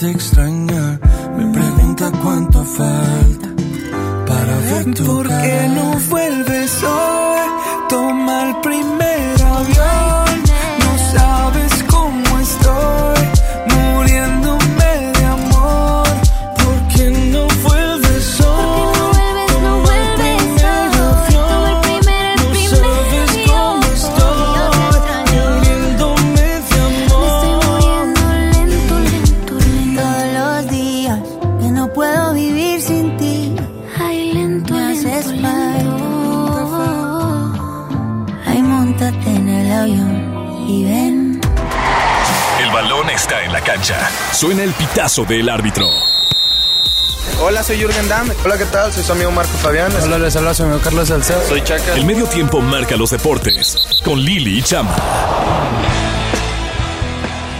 [0.00, 0.98] te extraña
[1.36, 3.48] me pregunta cuánto falta
[4.26, 7.09] para ver tu ¿Por qué no vuelves hoy?
[44.40, 45.86] Suena el pitazo del árbitro.
[47.42, 48.26] Hola, soy Jürgen Damm.
[48.42, 48.90] Hola, ¿qué tal?
[48.90, 49.92] Soy su amigo Marco Fabián.
[50.02, 51.42] Hola, les habla su amigo Carlos Salcedo.
[51.46, 51.94] Soy Chaca.
[51.94, 54.96] El medio tiempo marca los deportes con Lili y Chama.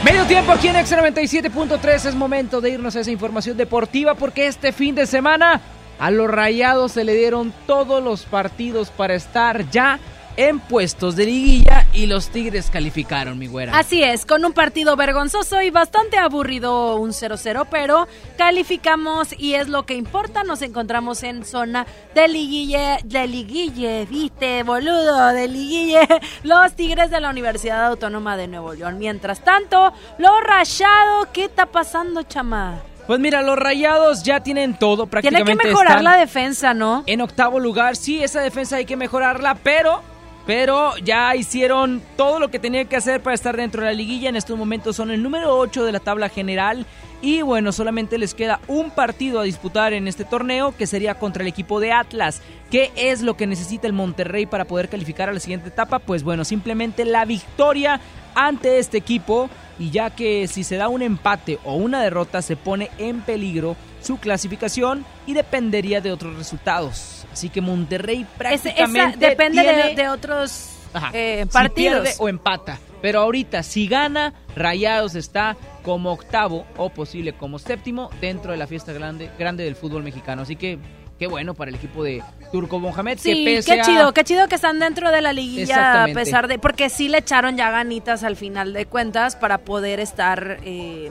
[0.03, 4.47] Medio tiempo aquí en Exa 97.3 es momento de irnos a esa información deportiva porque
[4.47, 5.61] este fin de semana
[5.99, 10.01] a los Rayados se le dieron todos los partidos para estar ya
[10.39, 13.77] en puestos de liguilla y los Tigres calificaron, mi güera.
[13.77, 19.69] Así es, con un partido vergonzoso y bastante aburrido, un 0-0, pero calificamos y es
[19.69, 20.45] lo que importa.
[20.45, 26.01] Nos encontramos en zona de liguille, de liguille, viste, boludo, de liguille,
[26.43, 28.99] los Tigres de la Universidad Autónoma de Nuevo León.
[28.99, 32.81] Mientras tanto, los Rayados, ¿qué está pasando, chama?
[33.07, 35.63] Pues mira, los Rayados ya tienen todo Tiene prácticamente.
[35.65, 37.03] que mejorar la defensa, ¿no?
[37.07, 40.01] En octavo lugar, sí, esa defensa hay que mejorarla, pero
[40.47, 44.29] pero ya hicieron todo lo que tenían que hacer para estar dentro de la liguilla.
[44.29, 46.87] En estos momentos son el número 8 de la tabla general
[47.23, 51.43] Y bueno, solamente les queda un partido a disputar en este torneo, que sería contra
[51.43, 52.41] el equipo de Atlas.
[52.71, 55.99] ¿Qué es lo que necesita el Monterrey para poder calificar a la siguiente etapa?
[55.99, 58.01] Pues bueno, simplemente la victoria
[58.35, 59.51] ante este equipo.
[59.79, 63.77] Y ya que si se da un empate o una derrota, se pone en peligro
[64.03, 67.25] su clasificación y dependería de otros resultados.
[67.33, 69.19] Así que Monterrey prácticamente.
[69.29, 71.11] depende tiene- de, de otros Ajá.
[71.13, 72.01] eh, Si partidos.
[72.03, 72.79] pierde o empata.
[73.03, 78.67] Pero ahorita, si gana, Rayados está como octavo o posible como séptimo dentro de la
[78.67, 80.43] fiesta grande, grande del fútbol mexicano.
[80.43, 80.79] Así que
[81.19, 82.23] qué bueno para el equipo de
[82.53, 83.19] Turco Mohamed.
[83.19, 86.07] Sí, que pese qué a- chido, qué chido que están dentro de la liguilla a
[86.09, 90.59] pesar de porque sí le echaron ya ganitas al final de cuentas para poder estar
[90.65, 91.11] eh,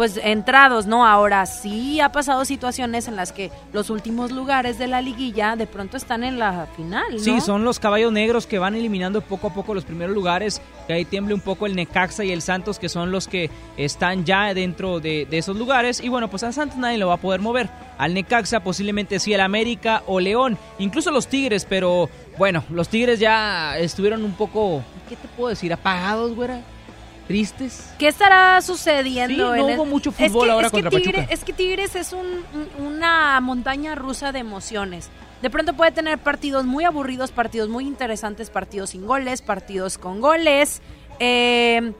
[0.00, 1.06] pues entrados, ¿no?
[1.06, 5.66] Ahora sí ha pasado situaciones en las que los últimos lugares de la liguilla de
[5.66, 7.18] pronto están en la final, ¿no?
[7.18, 10.62] Sí, son los caballos negros que van eliminando poco a poco los primeros lugares.
[10.86, 14.24] Que ahí tiemble un poco el Necaxa y el Santos, que son los que están
[14.24, 16.00] ya dentro de, de esos lugares.
[16.02, 17.68] Y bueno, pues a Santos nadie lo va a poder mover.
[17.98, 23.20] Al Necaxa posiblemente sí el América o León, incluso los Tigres, pero bueno, los Tigres
[23.20, 25.74] ya estuvieron un poco, ¿qué te puedo decir?
[25.74, 26.62] Apagados, güera.
[27.30, 27.92] Tristes.
[27.96, 29.34] ¿Qué estará sucediendo?
[29.34, 31.32] Sí, no en el- hubo mucho Es fútbol que- ahora es que contra Tigre- Pachuca.
[31.32, 32.44] Es que Tigres es un-
[32.80, 35.10] un- una montaña rusa de emociones.
[35.40, 40.20] De pronto puede tener partidos muy aburridos, partidos muy interesantes, partidos sin goles, partidos con
[40.20, 40.82] goles.
[41.20, 41.92] Eh,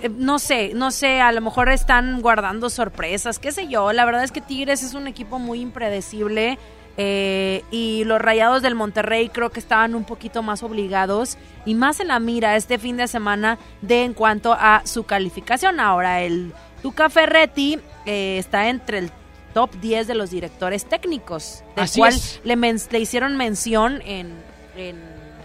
[0.00, 3.92] eh, no sé, no sé, a lo mejor están guardando sorpresas, qué sé yo.
[3.92, 6.58] La verdad es que Tigres es un equipo muy impredecible.
[6.96, 12.00] Eh, y los Rayados del Monterrey creo que estaban un poquito más obligados y más
[12.00, 15.80] en la mira este fin de semana de en cuanto a su calificación.
[15.80, 19.10] Ahora el Tuca Ferretti eh, está entre el
[19.54, 22.14] top 10 de los directores técnicos, del Así cual
[22.44, 24.32] le, men- le hicieron mención en,
[24.76, 24.96] en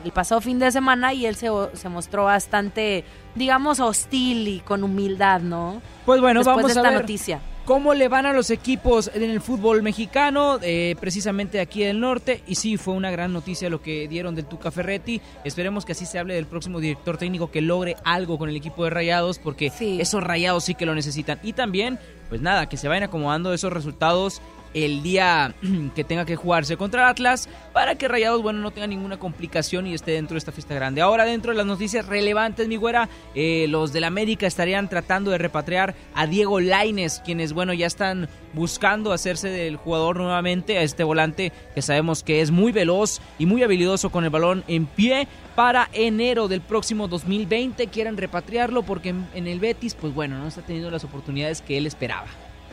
[0.05, 3.03] el pasado fin de semana y él se, se mostró bastante,
[3.35, 5.81] digamos, hostil y con humildad, ¿no?
[6.05, 7.39] Pues bueno, Después vamos de a ver noticia.
[7.67, 12.41] Cómo le van a los equipos en el fútbol mexicano, eh, precisamente aquí del norte.
[12.47, 15.19] Y sí, fue una gran noticia lo que dieron del Tuca Ferretti.
[15.43, 18.85] Esperemos que así se hable del próximo director técnico que logre algo con el equipo
[18.85, 21.39] de Rayados, porque esos Rayados sí que lo necesitan.
[21.43, 21.99] Y también,
[22.29, 24.41] pues nada, que se vayan acomodando esos resultados
[24.73, 25.55] el día
[25.95, 29.93] que tenga que jugarse contra Atlas para que Rayados, bueno, no tenga ninguna complicación y
[29.93, 31.01] esté dentro de esta fiesta grande.
[31.01, 35.37] Ahora, dentro de las noticias relevantes, mi güera, eh, los del América estarían tratando de
[35.37, 41.03] repatriar a Diego Laines, quienes, bueno, ya están buscando hacerse del jugador nuevamente, a este
[41.03, 45.27] volante que sabemos que es muy veloz y muy habilidoso con el balón en pie.
[45.55, 50.47] Para enero del próximo 2020 quieren repatriarlo porque en, en el Betis, pues bueno, no
[50.47, 52.27] está teniendo las oportunidades que él esperaba.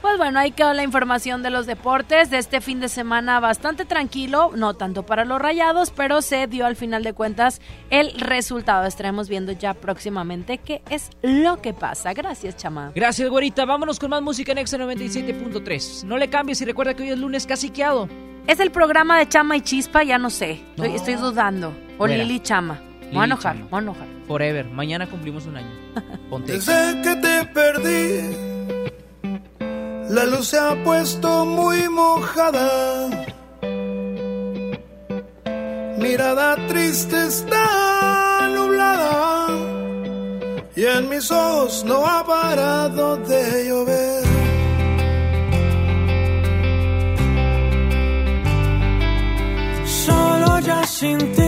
[0.05, 3.86] Pues bueno, ahí quedó la información de los deportes de este fin de semana bastante
[3.86, 8.84] tranquilo, no tanto para los rayados, pero se dio al final de cuentas el resultado.
[8.84, 12.12] Estaremos viendo ya próximamente qué es lo que pasa.
[12.12, 12.92] Gracias, chama.
[12.94, 13.64] Gracias, güerita.
[13.64, 16.05] Vámonos con más música en Exa 97.3.
[16.05, 18.07] No le cambies y recuerda que hoy es lunes caciqueado.
[18.46, 20.61] Es el programa de Chama y Chispa, ya no sé.
[20.76, 20.96] Estoy, No.
[20.96, 21.74] estoy dudando.
[21.96, 22.07] O.
[22.07, 22.78] Lili Chama.
[23.11, 24.07] Voy a enojar, voy a enojar.
[24.28, 24.66] Forever.
[24.66, 25.70] Mañana cumplimos un año.
[26.28, 26.52] Ponte.
[26.52, 28.74] Desde que te perdí,
[30.14, 33.10] la luz se ha puesto muy mojada.
[35.98, 39.48] Mirada triste está nublada
[40.76, 44.24] y en mis ojos no ha parado de llover.
[50.04, 51.43] Solo ya sin ti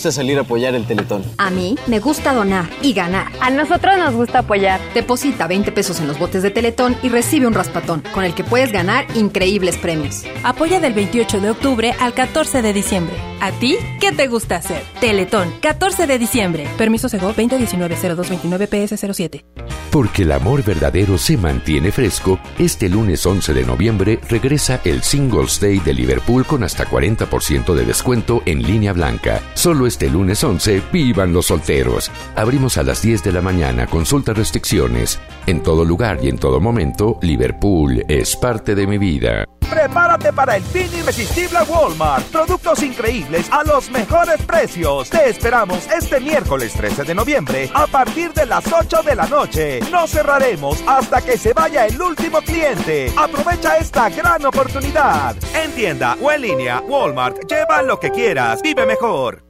[0.00, 1.22] gusta salir a apoyar el Teletón.
[1.36, 3.30] A mí me gusta donar y ganar.
[3.38, 4.80] A nosotros nos gusta apoyar.
[4.94, 8.42] Deposita 20 pesos en los botes de Teletón y recibe un raspatón, con el que
[8.42, 10.22] puedes ganar increíbles premios.
[10.42, 13.14] Apoya del 28 de octubre al 14 de diciembre.
[13.42, 14.82] ¿A ti qué te gusta hacer?
[15.00, 16.66] Teletón, 14 de diciembre.
[16.78, 19.44] Permiso Sego 2019-0229-PS07.
[19.90, 25.60] Porque el amor verdadero se mantiene fresco, este lunes 11 de noviembre regresa el Singles
[25.60, 29.42] Day de Liverpool con hasta 40% de descuento en línea blanca.
[29.54, 32.12] Solo este lunes 11, vivan los solteros.
[32.36, 35.18] Abrimos a las 10 de la mañana, consulta restricciones.
[35.46, 39.44] En todo lugar y en todo momento, Liverpool es parte de mi vida.
[39.68, 42.24] Prepárate para el fin irresistible a Walmart.
[42.26, 45.10] Productos increíbles a los mejores precios.
[45.10, 49.80] Te esperamos este miércoles 13 de noviembre a partir de las 8 de la noche.
[49.90, 53.12] No cerraremos hasta que se vaya el último cliente.
[53.16, 55.36] Aprovecha esta gran oportunidad.
[55.54, 58.62] En tienda o en línea, Walmart, lleva lo que quieras.
[58.62, 59.49] Vive mejor.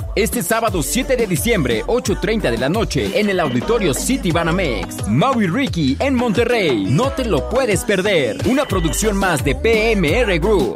[0.13, 5.07] Este sábado 7 de diciembre, 8.30 de la noche, en el auditorio City Banamex.
[5.07, 6.85] Maui Ricky en Monterrey.
[6.89, 8.37] No te lo puedes perder.
[8.45, 10.75] Una producción más de PMR Group.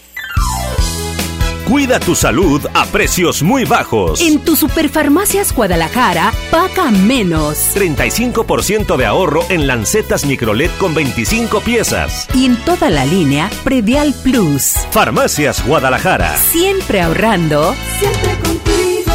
[1.71, 4.19] Cuida tu salud a precios muy bajos.
[4.19, 7.73] En tu Superfarmacias Guadalajara, paga menos.
[7.73, 12.27] 35% de ahorro en lancetas Microlet con 25 piezas.
[12.35, 14.73] Y en toda la línea, Predial Plus.
[14.91, 16.35] Farmacias Guadalajara.
[16.35, 17.73] Siempre ahorrando.
[17.99, 19.13] Siempre contigo.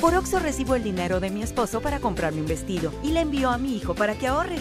[0.00, 3.50] Por Oxo recibo el dinero de mi esposo para comprarme un vestido y le envío
[3.50, 4.56] a mi hijo para que ahorre.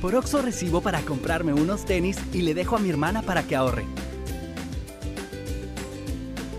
[0.00, 3.56] Por Oxo recibo para comprarme unos tenis y le dejo a mi hermana para que
[3.56, 3.84] ahorre.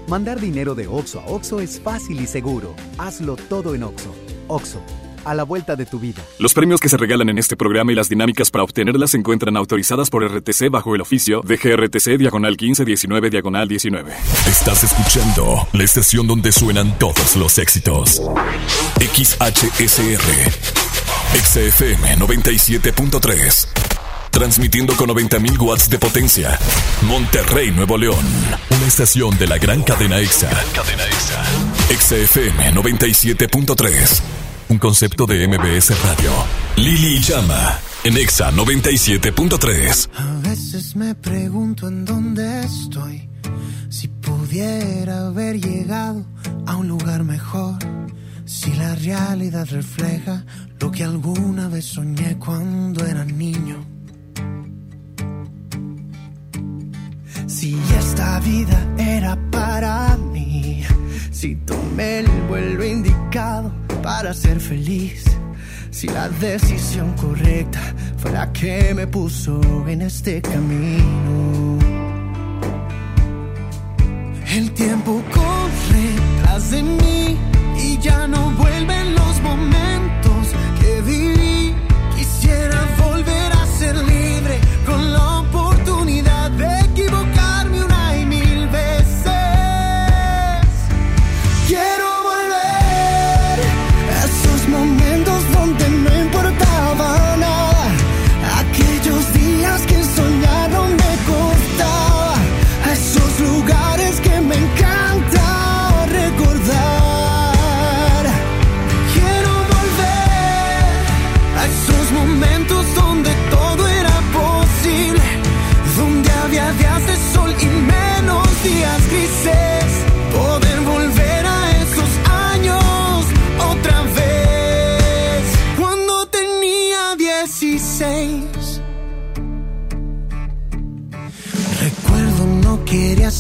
[0.08, 2.74] Mandar dinero de Oxo a Oxo es fácil y seguro.
[2.98, 4.16] Hazlo todo en Oxo.
[4.48, 4.82] Oxo,
[5.26, 6.24] a la vuelta de tu vida.
[6.40, 9.58] Los premios que se regalan en este programa y las dinámicas para obtenerlas se encuentran
[9.58, 14.14] autorizadas por RTC bajo el oficio de GRTC Diagonal 1519 Diagonal 19.
[14.48, 18.22] Estás escuchando la estación donde suenan todos los éxitos.
[19.02, 20.87] XHSR.
[21.34, 23.68] XFM 97.3.
[24.32, 26.58] Transmitiendo con 90.000 watts de potencia.
[27.04, 28.24] Monterrey, Nuevo León.
[28.70, 30.50] Una estación de la gran cadena EXA.
[30.74, 31.44] cadena EXA.
[32.00, 34.22] XFM 97.3.
[34.70, 36.32] Un concepto de MBS Radio.
[36.76, 37.80] Lili Llama.
[38.04, 40.10] En EXA 97.3.
[40.16, 43.28] A veces me pregunto en dónde estoy.
[43.90, 46.26] Si pudiera haber llegado
[46.66, 47.76] a un lugar mejor.
[48.48, 50.46] Si la realidad refleja
[50.80, 53.86] lo que alguna vez soñé cuando era niño.
[57.46, 60.82] Si esta vida era para mí,
[61.30, 63.70] si tomé el vuelo indicado
[64.02, 65.26] para ser feliz,
[65.92, 67.82] si la decisión correcta
[68.16, 71.80] fue la que me puso en este camino.
[74.56, 76.08] El tiempo corre
[76.42, 77.38] tras de mí
[78.02, 80.48] ya no vuelven los momentos
[80.80, 81.76] que viví.
[82.16, 82.97] Quisiera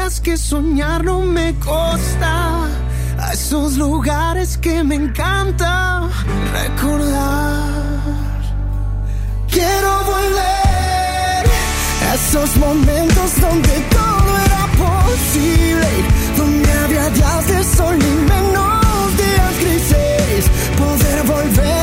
[0.00, 2.68] días que soñar no me costaba.
[3.18, 6.08] A esos lugares que me encanta
[6.52, 7.68] recordar.
[9.48, 11.42] Quiero volver
[12.08, 15.90] a esos momentos donde todo era posible.
[16.38, 20.44] Donde había días de sol y menos días grises.
[20.78, 21.79] Poder volver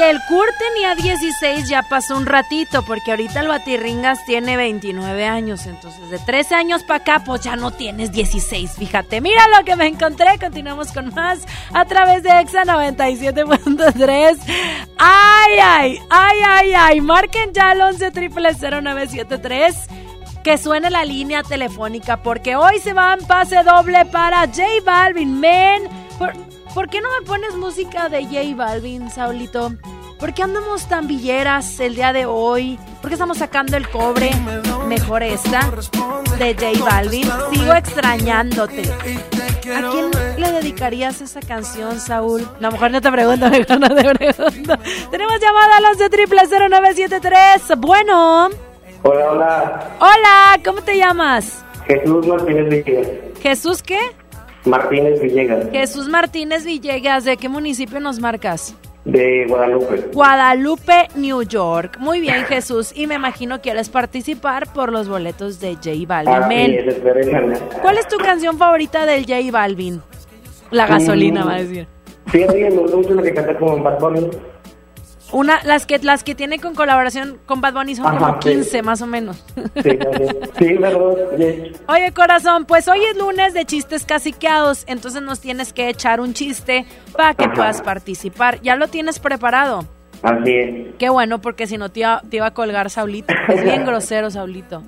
[0.00, 5.26] que el Kurt tenía 16 ya pasó un ratito, porque ahorita el Batirringas tiene 29
[5.26, 9.20] años, entonces de 13 años para acá, pues ya no tienes 16, fíjate.
[9.20, 11.40] Mira lo que me encontré, continuamos con más
[11.74, 14.38] a través de Exa 97.3.
[14.96, 19.86] Ay, ay, ay, ay, ay, marquen ya al 11 0973
[20.42, 25.38] que suene la línea telefónica porque hoy se va en pase doble para J Balvin.
[25.38, 25.82] Men,
[26.18, 26.32] ¿por,
[26.74, 29.72] por qué no me pones música de J Balvin, Saulito?
[30.18, 32.78] ¿Por qué andamos tan villeras el día de hoy?
[33.00, 34.30] ¿Por qué estamos sacando el cobre?
[34.86, 35.70] Mejor esta
[36.38, 37.28] de J Balvin.
[37.52, 38.82] Sigo extrañándote.
[39.74, 42.42] ¿A quién le dedicarías esa canción, Saúl?
[42.60, 44.78] No, a lo mejor no te pregunto, mejor no te pregunto.
[45.10, 47.78] Tenemos llamada al 11 0973.
[47.78, 48.48] Bueno.
[49.02, 49.90] Hola, hola.
[50.00, 51.64] Hola, ¿cómo te llamas?
[51.86, 53.40] Jesús Martínez Villegas.
[53.40, 53.98] ¿Jesús qué?
[54.64, 57.24] Martínez Villegas, Jesús Martínez Villegas.
[57.24, 58.74] ¿De qué municipio nos marcas?
[59.02, 59.96] de Guadalupe.
[60.12, 61.96] Guadalupe, New York.
[61.98, 62.92] Muy bien, Jesús.
[62.94, 66.74] Y me imagino quieres participar por los boletos de J Balvin.
[66.86, 67.58] Esperé ganar.
[67.80, 70.02] ¿Cuál es tu canción favorita del J Balvin?
[70.70, 71.48] La gasolina, Mm.
[71.48, 71.86] va a decir.
[72.30, 74.28] Sí, sí, me gusta mucho lo que canta con Bad Bunny.
[75.32, 78.50] Una, las que las que tiene con colaboración con Bad Bunny son Ajá, como sí.
[78.50, 79.44] 15 más o menos.
[79.82, 79.90] Sí,
[80.58, 81.16] sí, verdad.
[81.36, 81.72] sí.
[81.88, 86.34] Oye, corazón, pues hoy es lunes de chistes caciqueados, entonces nos tienes que echar un
[86.34, 86.84] chiste
[87.16, 87.54] para que Ajá.
[87.54, 88.60] puedas participar.
[88.62, 89.86] ¿Ya lo tienes preparado?
[90.22, 90.94] Así es.
[90.98, 93.32] Qué bueno, porque si no te iba, te iba a colgar Saulito.
[93.48, 94.82] Es bien grosero, Saulito.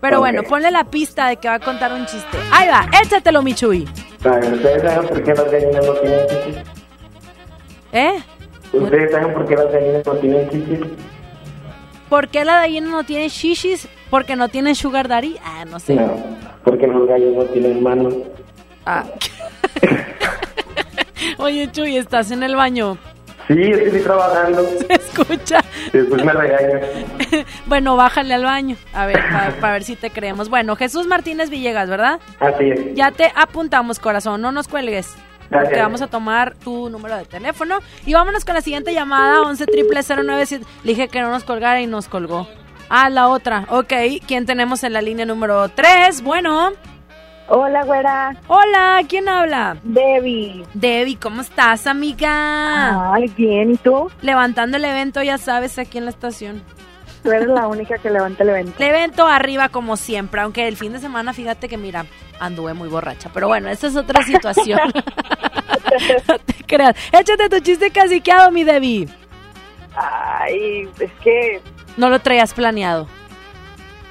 [0.00, 2.38] Pero bueno, ponle la pista de que va a contar un chiste.
[2.52, 3.42] Ahí va, échatelo.
[4.22, 6.56] Saben, ¿Ustedes saben por qué las gallinas no tienen chichis?
[7.92, 8.12] ¿Eh?
[8.72, 10.80] ¿Ustedes saben por qué las gallinas no tienen chichis?
[12.08, 13.88] ¿Por qué la gallina no tiene shishis?
[14.10, 15.36] Porque no tiene sugar daddy.
[15.44, 15.94] Ah, no sé.
[15.94, 16.12] No,
[16.64, 18.14] porque los gallos no tienen manos.
[18.84, 19.04] Ah.
[21.38, 22.98] Oye, Chuy, estás en el baño.
[23.48, 24.62] Sí, estoy trabajando.
[24.86, 25.60] Se escucha.
[25.92, 26.80] Después me regañan.
[27.66, 28.76] Bueno, bájale al baño.
[28.92, 29.20] A ver,
[29.60, 30.48] para ver si te creemos.
[30.48, 32.18] Bueno, Jesús Martínez Villegas, ¿verdad?
[32.40, 32.94] Así es.
[32.94, 34.40] Ya te apuntamos, corazón.
[34.40, 35.16] No nos cuelgues.
[35.50, 35.82] Porque Gracias.
[35.82, 37.78] vamos a tomar tu número de teléfono.
[38.06, 39.66] Y vámonos con la siguiente llamada, 11
[40.24, 40.64] 097.
[40.84, 42.46] Le dije que no nos colgara y nos colgó.
[42.88, 43.66] Ah, la otra.
[43.68, 43.92] Ok,
[44.26, 46.22] ¿quién tenemos en la línea número 3?
[46.22, 46.70] Bueno.
[47.48, 48.36] Hola, güera.
[48.46, 49.76] Hola, ¿quién habla?
[49.82, 50.64] Debbie.
[50.72, 53.12] Debbie, ¿cómo estás, amiga?
[53.12, 54.08] Ay, bien, ¿y tú?
[54.22, 56.62] Levantando el evento, ya sabes, aquí en la estación.
[57.22, 58.72] Tú eres la única que levanta el evento.
[58.78, 62.06] El evento arriba como siempre, aunque el fin de semana, fíjate que mira,
[62.38, 63.30] anduve muy borracha.
[63.32, 64.80] Pero bueno, esa es otra situación.
[66.28, 66.96] no te creas.
[67.12, 69.08] Échate tu chiste caciqueado, mi Debbie.
[69.94, 71.60] Ay, es que,
[71.96, 73.08] No lo traías planeado.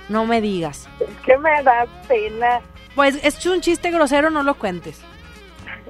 [0.07, 0.89] No me digas.
[0.99, 2.61] es que me da pena.
[2.95, 5.01] Pues es un chiste grosero, no lo cuentes.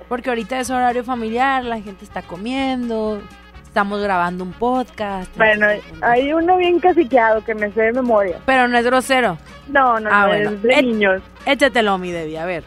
[0.07, 3.21] Porque ahorita es horario familiar, la gente está comiendo,
[3.69, 5.29] estamos grabando un podcast.
[5.37, 5.67] Bueno,
[6.01, 8.37] hay uno bien caciqueado que me sé de memoria.
[8.45, 9.37] Pero no es grosero.
[9.67, 10.49] No, no, Ah, no, bueno.
[10.49, 11.21] es de Eh, niños.
[11.45, 12.63] Échatelo, mi Debbie, a ver.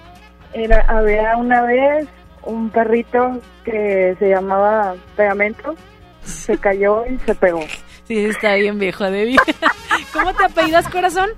[0.54, 2.06] Era, había una vez
[2.44, 5.74] un perrito que se llamaba Pegamento,
[6.22, 7.60] se cayó y se pegó.
[8.04, 9.36] Sí, está bien viejo, Debbie.
[10.12, 11.30] ¿Cómo te apellidas, corazón?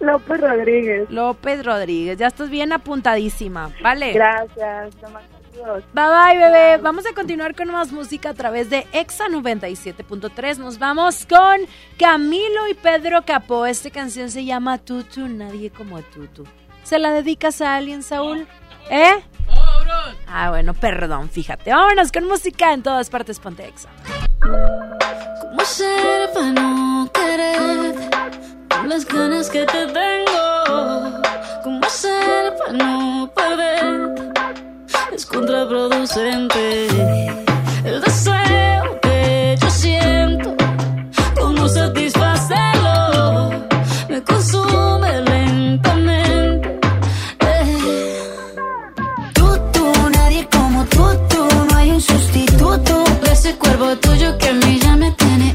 [0.00, 1.10] López Rodríguez.
[1.10, 4.12] López Rodríguez, ya estás bien apuntadísima, ¿vale?
[4.12, 6.76] Gracias, mando Bye bye, bebé.
[6.78, 10.58] Vamos a continuar con más música a través de Exa 97.3.
[10.58, 11.60] Nos vamos con
[11.98, 13.66] Camilo y Pedro Capó.
[13.66, 16.44] Esta canción se llama Tutu, nadie como Tutu.
[16.84, 18.46] ¿Se la dedicas a alguien, Saúl?
[18.90, 19.14] ¿Eh?
[20.28, 21.70] Ah, bueno, perdón, fíjate.
[21.70, 23.88] Vámonos con música en todas partes, ponte Exa.
[24.40, 27.94] ¿Cómo hacer para no querer
[28.68, 31.22] con las ganas que te tengo?
[31.64, 34.26] ¿Cómo hacer para no perder?
[35.12, 36.86] Es contraproducente
[37.84, 40.54] el deseo que yo siento.
[41.40, 43.50] ¿Cómo satisfacerlo?
[44.08, 46.78] Me consume lentamente.
[47.40, 48.20] Eh.
[49.34, 54.48] Tú, tú, nadie como tú, tú, no hay un sustituto de ese cuerpo tuyo que
[54.48, 55.54] a mí ya me tiene.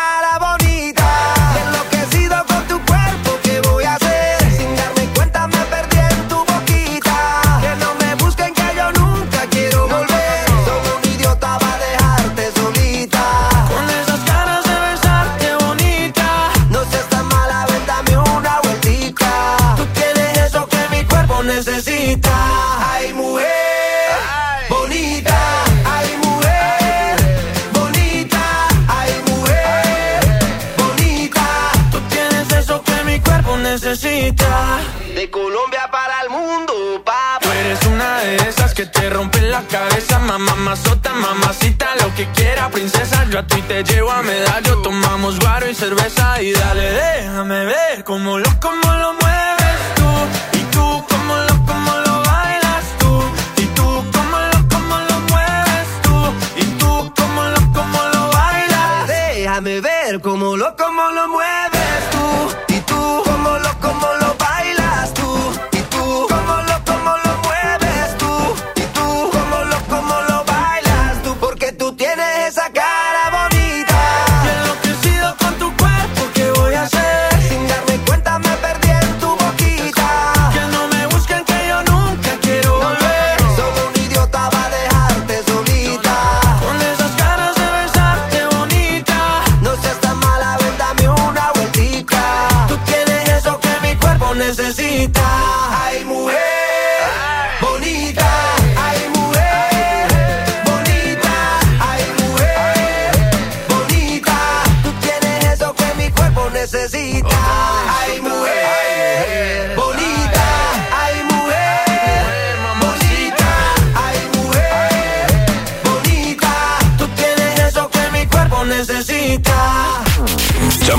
[40.71, 43.25] mamá, mazota, mamacita, lo que quiera, princesa.
[43.29, 48.03] Yo a ti te llevo a medallo, tomamos guaro y cerveza y dale, déjame ver
[48.03, 50.60] cómo lo, cómo lo mueves tú.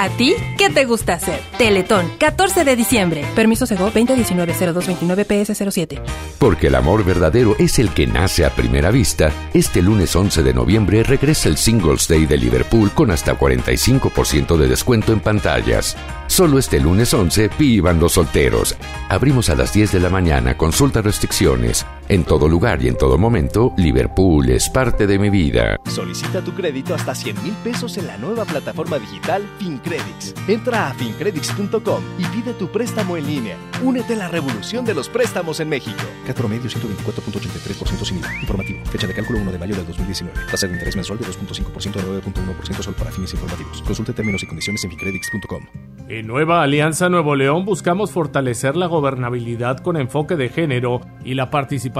[0.00, 1.38] ¿A ti qué te gusta hacer?
[1.58, 3.22] Teletón, 14 de diciembre.
[3.36, 6.00] Permiso Sego 2019-0229-PS07.
[6.38, 10.54] Porque el amor verdadero es el que nace a primera vista, este lunes 11 de
[10.54, 15.98] noviembre regresa el Singles Day de Liverpool con hasta 45% de descuento en pantallas.
[16.28, 18.76] Solo este lunes 11 vivan los solteros.
[19.10, 21.84] Abrimos a las 10 de la mañana, consulta restricciones.
[22.10, 25.76] En todo lugar y en todo momento, Liverpool es parte de mi vida.
[25.86, 30.34] Solicita tu crédito hasta 100 mil pesos en la nueva plataforma digital FinCredits.
[30.48, 33.56] Entra a fincredits.com y pide tu préstamo en línea.
[33.84, 36.02] Únete a la revolución de los préstamos en México.
[36.26, 38.40] CAT promedio 124.83% sin IVA.
[38.40, 38.84] Informativo.
[38.86, 40.36] Fecha de cálculo 1 de mayo del 2019.
[40.50, 43.82] Tasa de interés mensual de 2.5% a 9.1% solo para fines informativos.
[43.82, 45.62] Consulte términos y condiciones en fincredits.com.
[46.08, 51.50] En Nueva Alianza Nuevo León buscamos fortalecer la gobernabilidad con enfoque de género y la
[51.50, 51.99] participación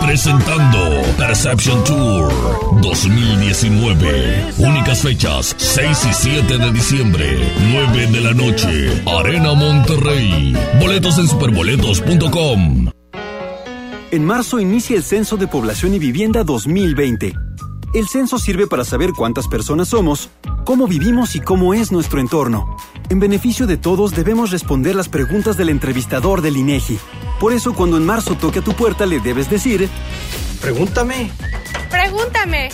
[0.00, 2.32] presentando Perception Tour
[2.80, 4.54] 2019.
[4.56, 10.56] Únicas fechas, 6 y 7 de diciembre, 9 de la noche, Arena Monterrey.
[10.80, 12.90] Boletos en superboletos.com.
[14.12, 17.34] En marzo inicia el Censo de Población y Vivienda 2020.
[17.92, 20.30] El censo sirve para saber cuántas personas somos,
[20.64, 22.76] cómo vivimos y cómo es nuestro entorno.
[23.08, 26.98] En beneficio de todos debemos responder las preguntas del entrevistador del INEGI.
[27.38, 29.88] Por eso cuando en marzo toque a tu puerta le debes decir,
[30.60, 31.30] Pregúntame.
[31.88, 32.68] Pregúntame.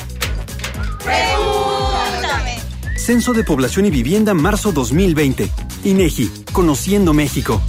[1.05, 2.59] Pregúntame.
[2.97, 5.51] Censo de Población y Vivienda marzo 2020.
[5.85, 7.61] INEGI, Conociendo México.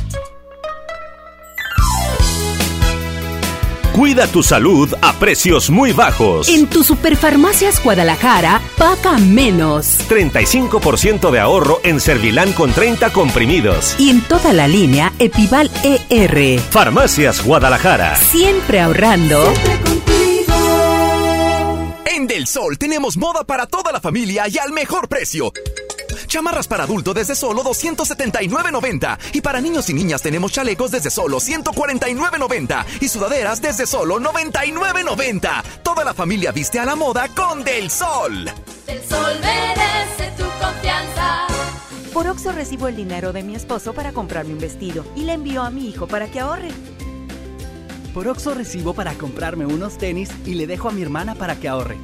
[3.93, 6.49] Cuida tu salud a precios muy bajos.
[6.49, 9.99] En tu Superfarmacias Guadalajara, paga menos.
[10.09, 13.95] 35% de ahorro en Servilan con 30 comprimidos.
[13.99, 16.59] Y en toda la línea Epival ER.
[16.71, 18.15] Farmacias Guadalajara.
[18.15, 19.53] Siempre ahorrando.
[22.07, 25.53] En Del Sol tenemos moda para toda la familia y al mejor precio.
[26.33, 31.37] Chamarras para adulto desde solo 279.90 y para niños y niñas tenemos chalecos desde solo
[31.37, 35.63] 149.90 y sudaderas desde solo 99.90.
[35.83, 38.49] Toda la familia viste a la moda con Del Sol.
[38.87, 41.45] El sol merece tu confianza.
[42.11, 45.61] Por Oxo recibo el dinero de mi esposo para comprarme un vestido y le envío
[45.61, 46.69] a mi hijo para que ahorre.
[48.11, 51.67] Por Oxo recibo para comprarme unos tenis y le dejo a mi hermana para que
[51.67, 51.99] ahorre.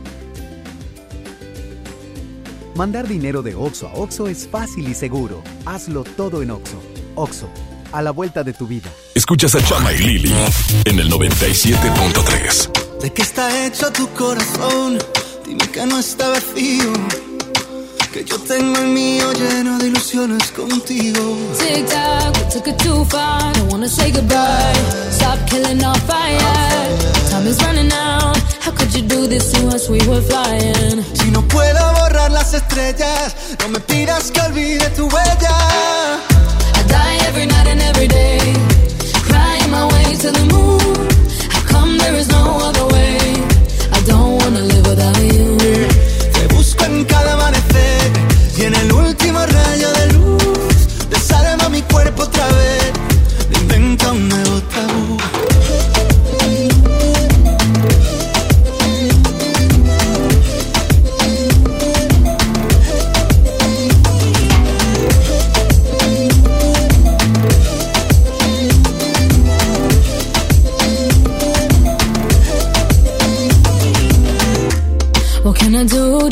[2.79, 5.43] Mandar dinero de Oxo a Oxo es fácil y seguro.
[5.65, 6.81] Hazlo todo en Oxo.
[7.15, 7.49] Oxo,
[7.91, 8.89] a la vuelta de tu vida.
[9.13, 10.33] Escuchas a Chama y Lili
[10.85, 13.01] en el 97.3.
[13.01, 14.97] ¿De qué está hecho tu corazón?
[15.45, 16.93] Dime que no está vacío.
[18.13, 21.37] Que yo tengo el mío lleno de ilusiones contigo.
[21.59, 23.51] Tic tac, we took it too far.
[23.55, 24.73] Don't wanna say goodbye.
[25.11, 26.39] Stop killing our fire.
[27.29, 28.38] Time is running out.
[28.69, 29.89] How could you do this to us?
[29.89, 31.03] We were flying.
[31.15, 35.57] Si no puedo borrar las estrellas, no me pidas que olvide tu huella.
[36.75, 38.37] I die every night and every day.
[39.27, 40.95] Crying my way to the moon.
[41.49, 43.17] How come there is no other way?
[43.91, 45.57] I don't wanna live without you.
[46.31, 48.11] Te busco en cada amanecer
[48.55, 51.09] y en el último rayo de luz.
[51.09, 52.91] Desarma mi cuerpo otra vez.
[53.61, 54.48] Inventa un nuevo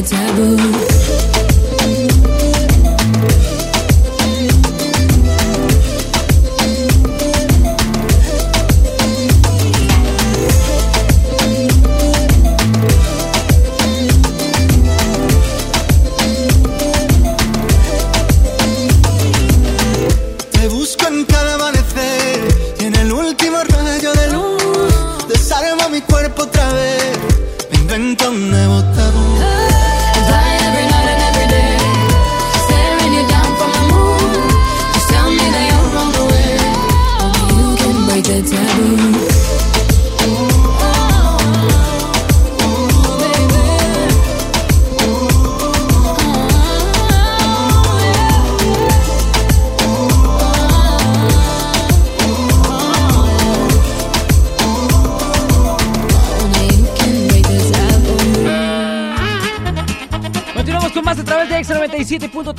[0.00, 0.87] The taboo.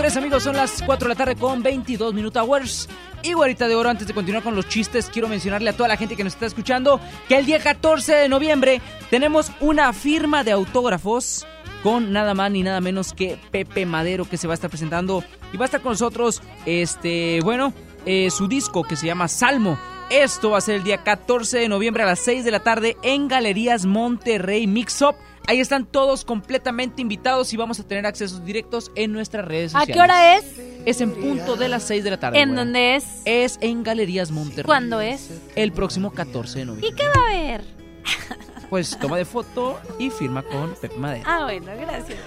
[0.09, 0.43] 97.3, amigos.
[0.43, 2.89] Son las 4 de la tarde con 22 minutos hours.
[3.21, 5.97] Y guarita de oro, antes de continuar con los chistes, quiero mencionarle a toda la
[5.97, 10.51] gente que nos está escuchando que el día 14 de noviembre tenemos una firma de
[10.51, 11.45] autógrafos
[11.83, 15.23] con nada más ni nada menos que Pepe Madero que se va a estar presentando
[15.53, 17.73] y va a estar con nosotros, este, bueno,
[18.05, 19.77] eh, su disco que se llama Salmo.
[20.09, 22.97] Esto va a ser el día 14 de noviembre a las 6 de la tarde
[23.03, 25.15] en Galerías Monterrey Mix Up.
[25.47, 29.79] Ahí están todos completamente invitados y vamos a tener accesos directos en nuestras redes ¿A
[29.81, 29.95] sociales.
[29.95, 30.45] qué hora es?
[30.85, 32.39] Es en punto de las 6 de la tarde.
[32.39, 32.63] ¿En güera.
[32.63, 33.05] dónde es?
[33.25, 34.65] Es en Galerías Monterrey.
[34.65, 35.29] ¿Cuándo es?
[35.55, 36.89] El próximo 14 de noviembre.
[36.89, 37.63] ¿Y qué va a haber?
[38.69, 41.23] pues toma de foto y firma con Pepe Madera.
[41.25, 42.19] Ah, bueno, gracias.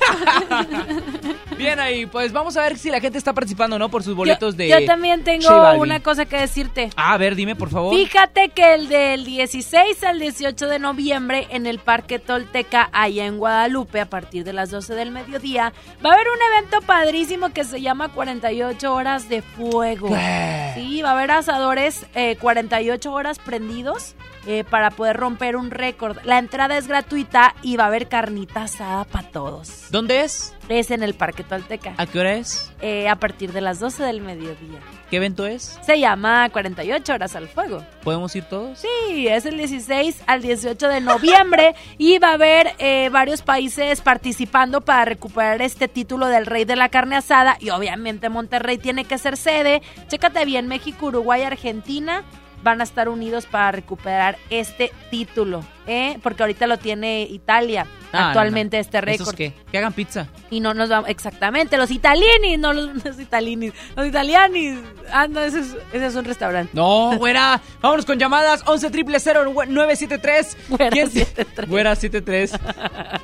[1.56, 3.89] Bien ahí, pues vamos a ver si la gente está participando, ¿no?
[3.89, 4.69] Por sus boletos yo, de.
[4.69, 6.90] Yo también tengo una cosa que decirte.
[6.97, 7.94] Ah, a ver, dime por favor.
[7.94, 13.39] Fíjate que el del 16 al 18 de noviembre en el Parque Tolteca, allá en
[13.39, 15.73] Guadalupe, a partir de las 12 del mediodía,
[16.05, 20.09] va a haber un evento padrísimo que se llama 48 horas de fuego.
[20.09, 20.73] ¿Qué?
[20.74, 24.14] Sí, va a haber asadores eh, 48 horas prendidos
[24.47, 26.19] eh, para poder romper un récord.
[26.24, 29.86] La entrada es gratuita y va a haber carnita asada para todos.
[29.90, 30.55] ¿Dónde es?
[30.69, 31.94] Es en el Parque Tolteca.
[31.97, 32.73] ¿A qué hora es?
[32.81, 34.81] Eh, a partir de las 12 del mediodía.
[35.10, 35.78] ¿Qué evento es?
[35.85, 37.85] Se llama 48 horas al fuego.
[38.02, 38.78] ¿Podemos ir todos?
[38.78, 44.01] Sí, es el 16 al 18 de noviembre y va a haber eh, varios países
[44.01, 49.05] participando para recuperar este título del rey de la carne asada y obviamente Monterrey tiene
[49.05, 49.82] que ser sede.
[50.09, 52.24] Chécate bien, México, Uruguay, Argentina
[52.62, 56.18] van a estar unidos para recuperar este título, ¿eh?
[56.22, 58.82] Porque ahorita lo tiene Italia, Ah, actualmente no, no.
[58.82, 59.34] este ¿Esos récord.
[59.36, 59.52] qué?
[59.70, 60.28] Que hagan pizza.
[60.51, 64.78] Y no nos vamos, exactamente, los italianis, no los, los italianis, los italianis.
[65.12, 66.70] Ah, no, ese es, ese es un restaurante.
[66.74, 67.60] No, güera.
[67.80, 71.68] Vámonos con llamadas 11 973 Güera ¿Quién- 73.
[71.68, 72.52] Güera 73.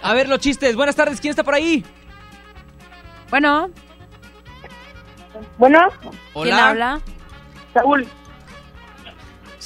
[0.02, 0.74] A ver los chistes.
[0.74, 1.20] Buenas tardes.
[1.20, 1.84] ¿Quién está por ahí?
[3.30, 3.70] Bueno.
[5.58, 5.88] Bueno.
[6.32, 6.44] Hola.
[6.50, 7.00] ¿Quién habla?
[7.74, 8.06] Saúl.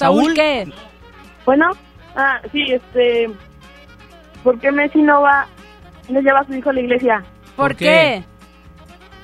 [0.03, 0.71] ¿Saúl qué?
[1.45, 1.71] Bueno.
[2.15, 3.29] Ah, sí, este...
[4.43, 5.47] ¿Por qué Messi no va,
[6.09, 7.23] no lleva a su hijo a la iglesia?
[7.55, 8.23] ¿Por, ¿Por qué?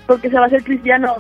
[0.08, 1.18] Porque se va a hacer cristiano.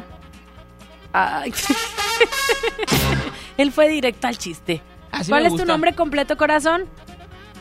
[1.12, 1.54] Ay.
[3.58, 4.82] Él fue directo al chiste.
[5.12, 6.86] Así ¿Cuál es tu nombre completo, corazón?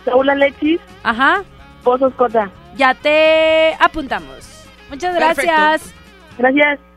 [0.04, 0.80] Saúl Alexis.
[1.02, 1.42] Ajá.
[1.82, 2.50] Pozos Cota.
[2.76, 4.64] Ya te apuntamos.
[4.90, 5.46] Muchas gracias.
[5.46, 5.98] Perfecto.
[6.38, 6.87] Gracias.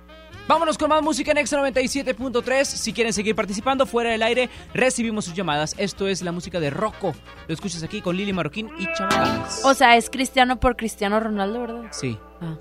[0.51, 2.65] Vámonos con más música en Extra 97.3.
[2.65, 5.75] Si quieren seguir participando fuera del aire, recibimos sus llamadas.
[5.77, 7.15] Esto es la música de Rocco.
[7.47, 9.61] Lo escuchas aquí con Lili Marroquín y Chamagames.
[9.63, 11.83] O sea, es cristiano por Cristiano Ronaldo, ¿verdad?
[11.91, 12.17] Sí.
[12.41, 12.57] Ah.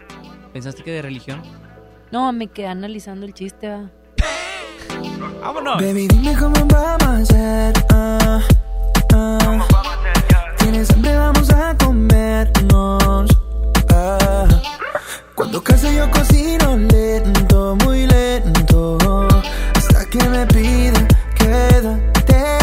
[0.53, 1.43] ¿Pensaste que de religión?
[2.13, 3.69] No, me quedé analizando el chiste.
[5.41, 5.83] Vámonos.
[5.83, 7.75] Baby, dime cómo vamos a hacer.
[7.91, 8.41] ah,
[9.15, 9.57] ah.
[10.59, 13.31] Tienes hambre, vamos a comernos.
[15.35, 18.99] Cuando casa yo cocino lento, muy lento.
[19.75, 21.09] Hasta que me piden
[21.39, 22.59] quédate.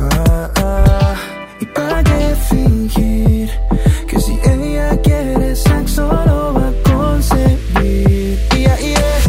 [0.00, 1.14] ah, ah.
[1.60, 3.50] ¿Y para qué fingir?
[4.08, 8.38] Que si ella quiere sexo lo va a conseguir.
[8.50, 9.20] Yeah, yeah.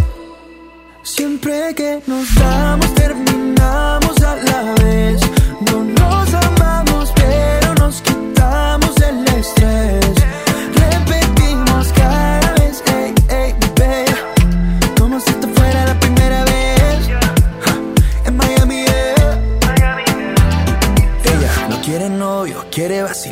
[1.04, 2.87] Siempre que nos damos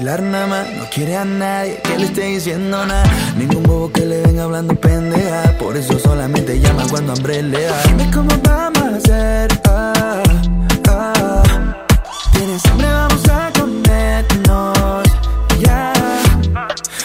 [0.05, 3.03] No quiere a nadie que le esté diciendo nada.
[3.35, 5.57] Ningún bobo que le venga hablando pendeja.
[5.57, 7.81] Por eso solamente llama cuando hambre le da.
[7.87, 9.61] Dime cómo vamos a hacer.
[9.67, 10.23] Ah,
[10.89, 11.43] ah.
[12.33, 15.03] Tienes hambre, vamos a comernos.
[15.59, 15.91] Ya.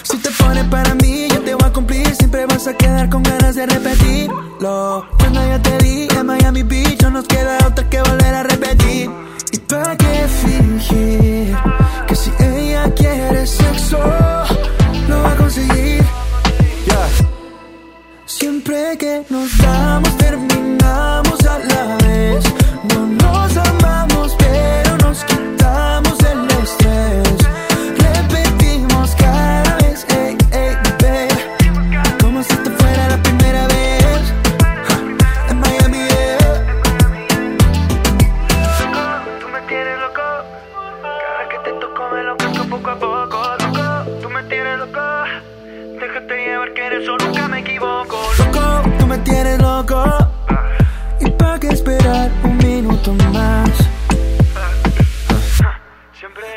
[0.02, 2.14] Si te pones para mí, yo te voy a cumplir.
[2.14, 5.06] Siempre vas a quedar con ganas de repetirlo.
[5.18, 8.19] Cuando yo te vi en Miami Beach, no nos queda otra que volver
[18.70, 20.49] Que nos damos, terminamos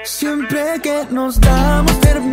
[0.06, 2.33] Siempre que nos damos, terminamos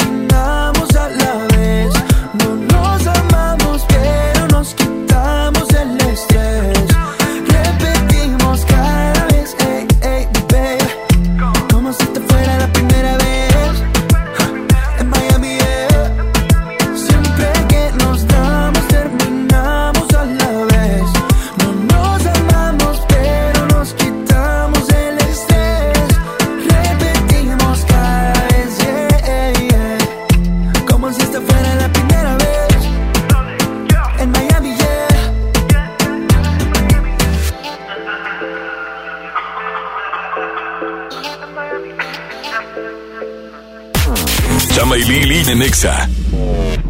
[45.80, 46.10] Exa.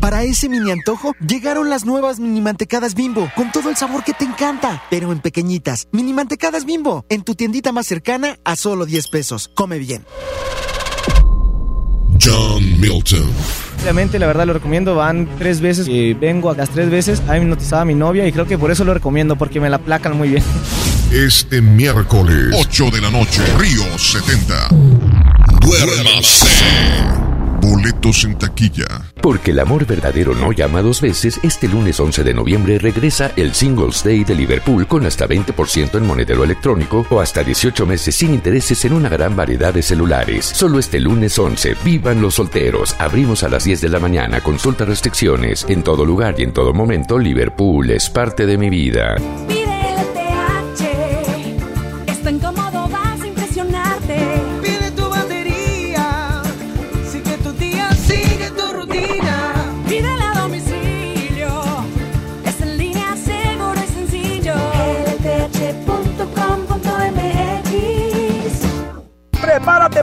[0.00, 4.12] Para ese mini antojo, llegaron las nuevas mini mantecadas bimbo, con todo el sabor que
[4.12, 5.86] te encanta, pero en pequeñitas.
[5.92, 9.48] Mini mantecadas bimbo, en tu tiendita más cercana a solo 10 pesos.
[9.54, 10.04] Come bien.
[12.20, 13.30] John Milton.
[13.80, 14.96] Obviamente, la verdad lo recomiendo.
[14.96, 17.22] Van tres veces y vengo a las tres veces.
[17.28, 19.78] Ha hipnotizado a mi novia y creo que por eso lo recomiendo, porque me la
[19.78, 20.42] placan muy bien.
[21.12, 24.68] Este miércoles, 8 de la noche, Río 70.
[25.60, 27.29] Duérmase.
[27.60, 28.86] Boletos en taquilla.
[29.20, 33.54] Porque el amor verdadero no llama dos veces, este lunes 11 de noviembre regresa el
[33.54, 38.32] Singles Day de Liverpool con hasta 20% en monedero electrónico o hasta 18 meses sin
[38.32, 40.46] intereses en una gran variedad de celulares.
[40.46, 42.96] Solo este lunes 11, vivan los solteros.
[42.98, 45.66] Abrimos a las 10 de la mañana, consulta restricciones.
[45.68, 49.16] En todo lugar y en todo momento, Liverpool es parte de mi vida.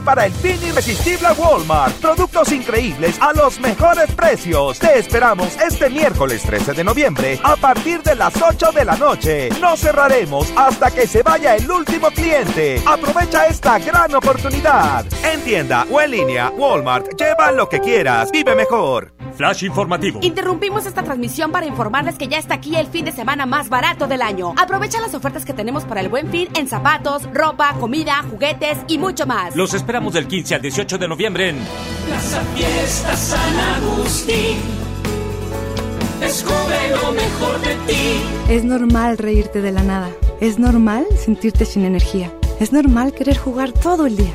[0.08, 1.94] Para el fin irresistible Walmart.
[1.96, 4.78] Productos increíbles a los mejores precios.
[4.78, 9.50] Te esperamos este miércoles 13 de noviembre a partir de las 8 de la noche.
[9.60, 12.80] No cerraremos hasta que se vaya el último cliente.
[12.86, 15.04] Aprovecha esta gran oportunidad.
[15.22, 17.08] En tienda o en línea, Walmart.
[17.20, 18.30] Lleva lo que quieras.
[18.32, 19.17] Vive mejor.
[19.38, 20.18] Flash informativo.
[20.20, 24.08] Interrumpimos esta transmisión para informarles que ya está aquí el fin de semana más barato
[24.08, 24.52] del año.
[24.56, 28.98] Aprovecha las ofertas que tenemos para el buen fin en zapatos, ropa, comida, juguetes y
[28.98, 29.54] mucho más.
[29.54, 31.58] Los esperamos del 15 al 18 de noviembre en
[32.06, 34.58] Plaza Fiesta San Agustín.
[36.18, 38.20] Descubre lo mejor de ti.
[38.48, 40.10] Es normal reírte de la nada.
[40.40, 42.32] Es normal sentirte sin energía.
[42.58, 44.34] Es normal querer jugar todo el día.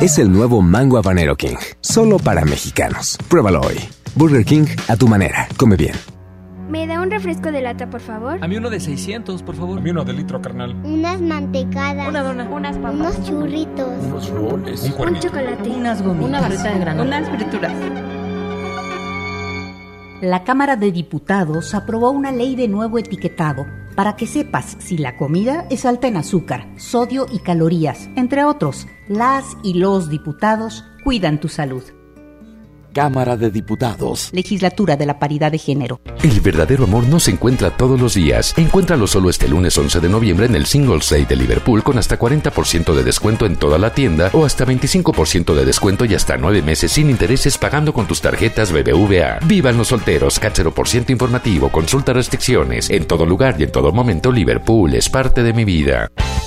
[0.00, 3.18] Es el nuevo Mango Habanero King, solo para mexicanos.
[3.28, 3.76] Pruébalo hoy.
[4.14, 5.46] Burger King a tu manera.
[5.58, 5.94] Come bien.
[6.70, 8.42] ¿Me da un refresco de lata, por favor?
[8.42, 9.78] A mí uno de 600, por favor.
[9.78, 10.74] A mí uno de litro, carnal.
[10.84, 12.08] Unas mantecadas.
[12.08, 12.48] Una dona.
[12.48, 12.94] Unas papas.
[12.94, 13.88] Unos churritos.
[14.02, 14.82] Unos roles.
[14.98, 15.68] Un, un chocolate.
[15.68, 16.28] Unas gomitas.
[16.28, 17.18] Una barrita de granola.
[17.18, 17.72] Unas frituras.
[20.22, 25.16] La Cámara de Diputados aprobó una ley de nuevo etiquetado para que sepas si la
[25.16, 28.86] comida es alta en azúcar, sodio y calorías, entre otros.
[29.08, 31.82] Las y los diputados cuidan tu salud.
[32.92, 34.30] Cámara de Diputados.
[34.32, 36.00] Legislatura de la Paridad de Género.
[36.22, 38.54] El verdadero amor no se encuentra todos los días.
[38.56, 42.18] Encuéntralo solo este lunes 11 de noviembre en el Singles Day de Liverpool con hasta
[42.18, 46.62] 40% de descuento en toda la tienda o hasta 25% de descuento y hasta 9
[46.62, 49.40] meses sin intereses pagando con tus tarjetas BBVA.
[49.46, 52.90] Vivan los solteros, Cachero por ciento informativo, consulta restricciones.
[52.90, 56.08] En todo lugar y en todo momento, Liverpool es parte de mi vida.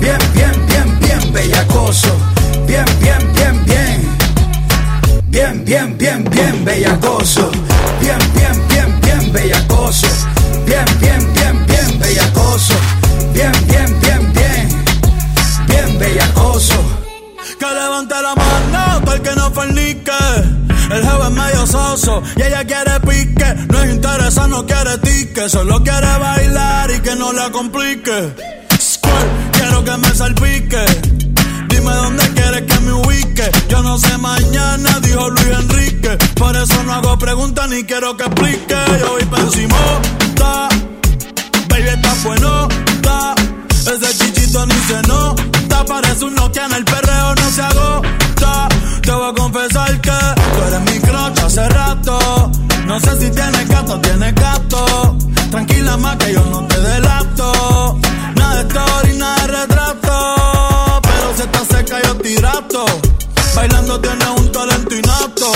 [0.00, 2.08] Bien, bien, bien, bien bellacoso.
[2.66, 4.16] Bien, bien, bien, bien.
[5.28, 7.50] Bien, bien, bien, bien bellacoso.
[8.00, 10.06] Bien, bien, bien, bien bellacoso.
[10.66, 12.74] Bien, bien, bien, bien bellacoso.
[13.32, 14.68] Bien, bien, bien, bien.
[15.68, 16.74] Bien bellacoso.
[17.58, 20.12] Que levante la mano, todo el que no fornique.
[20.90, 23.54] El jefe es medio soso y ella quiere pique.
[23.68, 25.48] No es interesa, no quiere tique.
[25.48, 28.34] Solo quiere bailar y que no la complique.
[29.66, 30.84] Quiero que me salpique.
[31.68, 33.50] Dime dónde quieres que me ubique.
[33.68, 36.16] Yo no sé mañana, dijo Luis Enrique.
[36.36, 38.76] Por eso no hago preguntas ni quiero que explique.
[39.00, 39.76] Yo voy pa' encima,
[40.36, 40.68] ta.
[41.68, 42.68] Baby, está bueno,
[43.02, 43.34] ta.
[43.70, 45.84] Ese chichito ni se nota.
[45.84, 48.68] Parece un Nokia en el perreo, no se agota.
[49.02, 52.52] Te voy a confesar que tú eres mi crush hace rato.
[52.86, 55.18] No sé si tienes gato, tienes gato.
[55.50, 57.05] Tranquila más que yo no te delato.
[63.66, 65.52] Bailando tienes un talento inapto.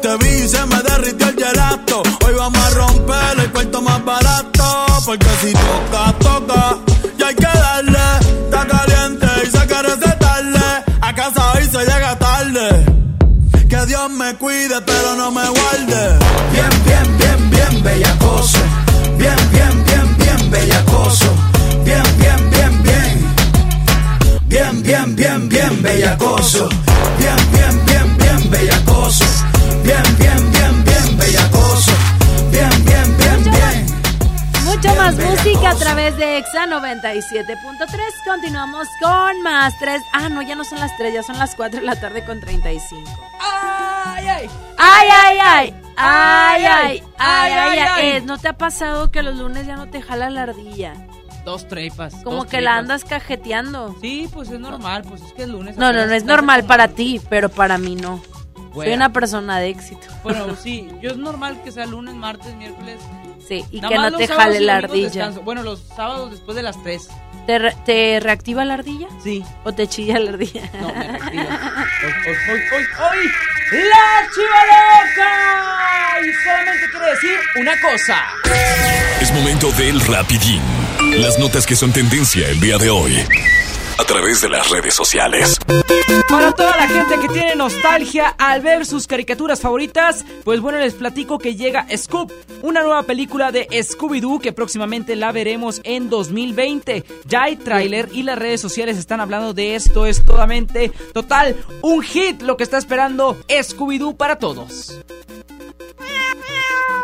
[0.00, 2.02] Te vi y se me derritió el gelato.
[2.24, 4.86] Hoy vamos a romper el cuarto más barato.
[5.04, 6.78] Porque si toca, toca.
[7.18, 7.98] Y hay que darle.
[8.44, 10.60] Está caliente y se quiere tarde.
[11.00, 12.84] A casa hoy se llega tarde.
[13.68, 16.18] Que Dios me cuide, pero no me guarde.
[16.52, 18.58] Bien, bien, bien, bien bellacoso.
[19.18, 21.34] Bien, bien, bien, bien bellacoso.
[25.20, 26.68] Bien, bien, bien, bien bellacoso.
[27.18, 29.24] Bien, bien, bien, bien bellacoso.
[29.84, 31.92] Bien, bien, bien, bien bellacoso.
[32.50, 34.00] Bien, bien, bien, bien.
[34.64, 37.86] Mucho más música a través de Exa 97.3.
[38.24, 40.00] Continuamos con más 3.
[40.14, 42.40] Ah, no, ya no son las 3, ya son las 4 de la tarde con
[42.40, 43.10] 35.
[43.40, 44.50] ¡Ay, ay!
[44.78, 45.74] ¡Ay, ay, ay!
[45.98, 46.64] ¡Ay, ay!
[46.64, 47.88] ¡Ay, Ay, ay, ay, ay!
[47.94, 48.06] ay.
[48.16, 50.94] Eh, ¿No te ha pasado que los lunes ya no te jala la ardilla?
[51.44, 52.14] Dos trepas.
[52.22, 52.78] Como dos que la tripas.
[52.78, 53.96] andas cajeteando.
[54.00, 55.76] Sí, pues es normal, pues es que es lunes.
[55.76, 58.20] No, no, no es normal para ti, pero para mí no.
[58.54, 58.94] Soy Bueno.
[58.94, 60.06] una persona de éxito.
[60.22, 62.98] Bueno, sí, yo es normal que sea lunes, martes, miércoles.
[63.48, 65.06] Sí, y Nada que no te jale la ardilla.
[65.08, 65.40] descanso.
[65.42, 67.08] Bueno, los sábados después de las 3.
[67.46, 69.08] ¿Te, re- te reactiva la ardilla?
[69.24, 69.42] Sí.
[69.64, 70.70] ¿O te chilla la ardilla?
[70.80, 71.42] No, me reactiva.
[72.04, 73.26] ¡Hoy, hoy, hoy, hoy!
[73.72, 76.20] ¡La chiva loca!
[76.20, 78.16] Y solamente quiere decir una cosa.
[79.20, 80.62] Es momento del rapidín.
[81.18, 83.12] Las notas que son tendencia el día de hoy.
[83.98, 85.58] A través de las redes sociales.
[86.28, 90.94] Para toda la gente que tiene nostalgia al ver sus caricaturas favoritas, pues bueno, les
[90.94, 92.32] platico que llega Scoop,
[92.62, 97.04] una nueva película de Scooby-Doo que próximamente la veremos en 2020.
[97.26, 100.06] Ya hay tráiler y las redes sociales están hablando de esto.
[100.06, 105.00] Es totalmente, total, un hit lo que está esperando Scooby-Doo para todos.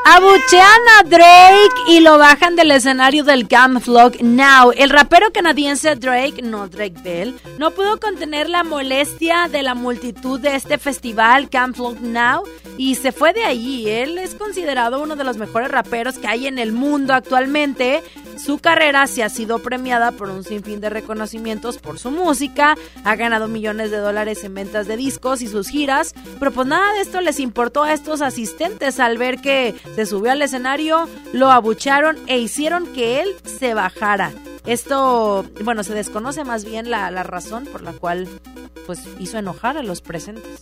[0.09, 4.71] Abuchean a Drake y lo bajan del escenario del Camp Vlog Now.
[4.77, 10.39] El rapero canadiense Drake, no Drake Bell, no pudo contener la molestia de la multitud
[10.39, 12.45] de este festival Camp Vlog Now
[12.79, 13.91] y se fue de allí.
[13.91, 18.01] Él es considerado uno de los mejores raperos que hay en el mundo actualmente.
[18.37, 23.17] Su carrera se ha sido premiada por un sinfín de reconocimientos por su música, ha
[23.17, 27.01] ganado millones de dólares en ventas de discos y sus giras, pero pues nada de
[27.01, 32.19] esto les importó a estos asistentes al ver que se subió al escenario, lo abucharon
[32.27, 34.31] e hicieron que él se bajara.
[34.67, 38.29] Esto, bueno, se desconoce más bien la, la razón por la cual
[38.87, 40.61] pues hizo enojar a los presentes.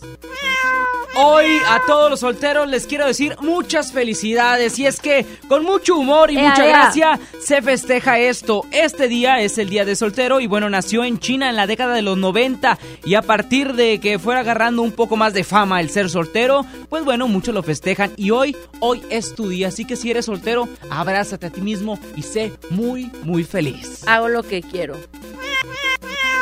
[1.17, 5.95] Hoy a todos los solteros les quiero decir muchas felicidades y es que con mucho
[5.95, 6.69] humor y Ea, mucha ea.
[6.69, 8.65] gracia se festeja esto.
[8.71, 11.93] Este día es el día de soltero y bueno, nació en China en la década
[11.93, 15.79] de los 90 y a partir de que fuera agarrando un poco más de fama
[15.79, 19.85] el ser soltero, pues bueno, muchos lo festejan y hoy, hoy es tu día, así
[19.85, 23.94] que si eres soltero, abrázate a ti mismo y sé muy, muy feliz.
[24.07, 24.97] Hago lo que quiero.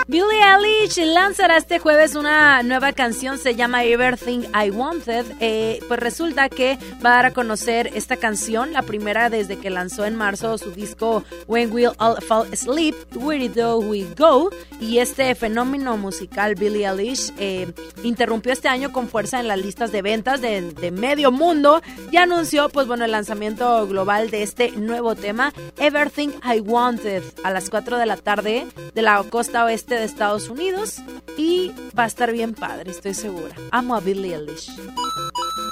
[0.05, 5.25] Billie Eilish lanzará este jueves una nueva canción, se llama Everything I Wanted.
[5.39, 9.69] Eh, pues resulta que va a dar a conocer esta canción, la primera desde que
[9.69, 14.49] lanzó en marzo su disco When We'll All Fall Asleep, Where Do We Go.
[14.81, 17.71] Y este fenómeno musical, Billie Eilish, eh,
[18.03, 21.81] interrumpió este año con fuerza en las listas de ventas de, medio mundo
[22.11, 27.51] y anunció, pues bueno, el lanzamiento global de este nuevo tema, Everything I Wanted, a
[27.51, 30.97] las 4 de la tarde de la costa oeste de Estados Unidos.
[31.37, 33.55] Y va a estar bien padre, estoy segura.
[33.71, 34.71] Amo a Billie Eilish.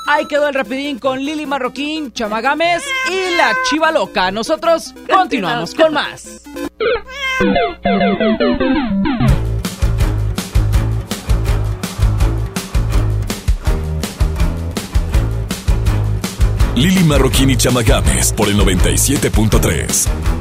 [0.07, 4.31] Ahí quedó el rapidín con Lili Marroquín, Chamagames y la Chiva Loca.
[4.31, 6.41] Nosotros continuamos con más.
[16.75, 20.40] Lili Marroquín y Chamagames por el 97.3.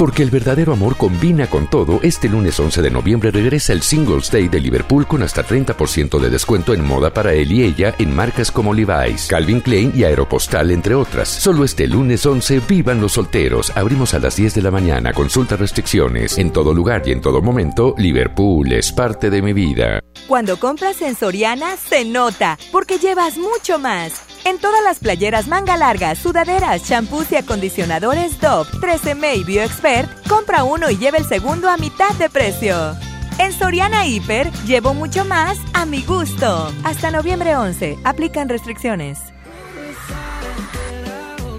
[0.00, 4.30] Porque el verdadero amor combina con todo, este lunes 11 de noviembre regresa el Singles
[4.30, 8.16] Day de Liverpool con hasta 30% de descuento en moda para él y ella en
[8.16, 11.28] marcas como Levi's, Calvin Klein y Aeropostal, entre otras.
[11.28, 13.76] Solo este lunes 11, vivan los solteros.
[13.76, 16.38] Abrimos a las 10 de la mañana, consulta restricciones.
[16.38, 20.00] En todo lugar y en todo momento, Liverpool es parte de mi vida.
[20.26, 24.29] Cuando compras en Soriana, se nota, porque llevas mucho más.
[24.44, 30.64] En todas las playeras manga larga, sudaderas, champús y acondicionadores Dove, 13M y BioExpert, compra
[30.64, 32.96] uno y lleva el segundo a mitad de precio.
[33.38, 36.72] En Soriana Hiper llevo mucho más a mi gusto.
[36.84, 37.98] Hasta noviembre 11.
[38.04, 39.29] Aplican restricciones.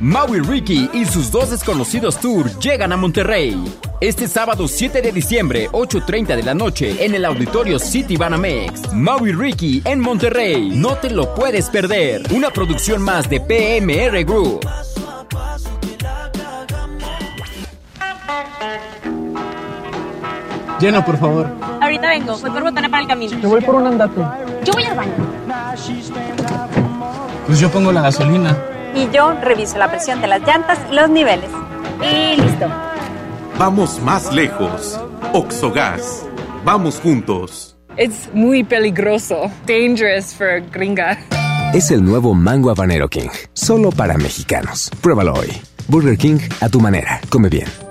[0.02, 3.64] Maui Ricky y sus dos desconocidos tour llegan a Monterrey.
[4.00, 8.92] Este sábado 7 de diciembre, 8.30 de la noche, en el auditorio City Banamex.
[8.94, 10.72] Maui Ricky en Monterrey.
[10.74, 12.24] No te lo puedes perder.
[12.34, 14.68] Una producción más de PMR Group.
[20.80, 21.48] Llena, por favor.
[21.80, 23.40] Ahorita vengo, voy por botana para el camino.
[23.40, 24.20] Yo voy por un andate.
[24.64, 25.14] Yo voy al baño.
[27.46, 28.71] Pues yo pongo la gasolina.
[28.94, 31.50] Y yo reviso la presión de las llantas y los niveles.
[32.02, 32.68] Y listo.
[33.58, 35.00] Vamos más lejos.
[35.34, 36.26] Oxogas.
[36.66, 37.78] Vamos juntos.
[37.98, 39.52] Es muy peligroso.
[39.66, 41.18] Dangerous for gringa.
[41.74, 43.30] Es el nuevo Mango Habanero King.
[43.54, 44.90] Solo para mexicanos.
[45.02, 45.50] Pruébalo hoy.
[45.88, 47.22] Burger King a tu manera.
[47.30, 47.91] Come bien.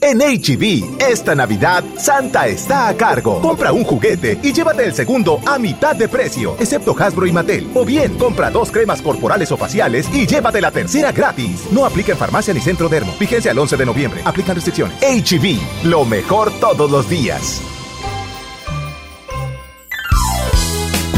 [0.00, 3.40] En HB, esta Navidad, Santa está a cargo.
[3.40, 7.70] Compra un juguete y llévate el segundo a mitad de precio, excepto Hasbro y Mattel.
[7.74, 11.68] O bien, compra dos cremas corporales o faciales y llévate la tercera gratis.
[11.70, 13.14] No aplica en farmacia ni centro dermo.
[13.18, 14.20] Vigencia el 11 de noviembre.
[14.24, 14.96] Aplican restricciones.
[15.00, 17.60] HB, lo mejor todos los días.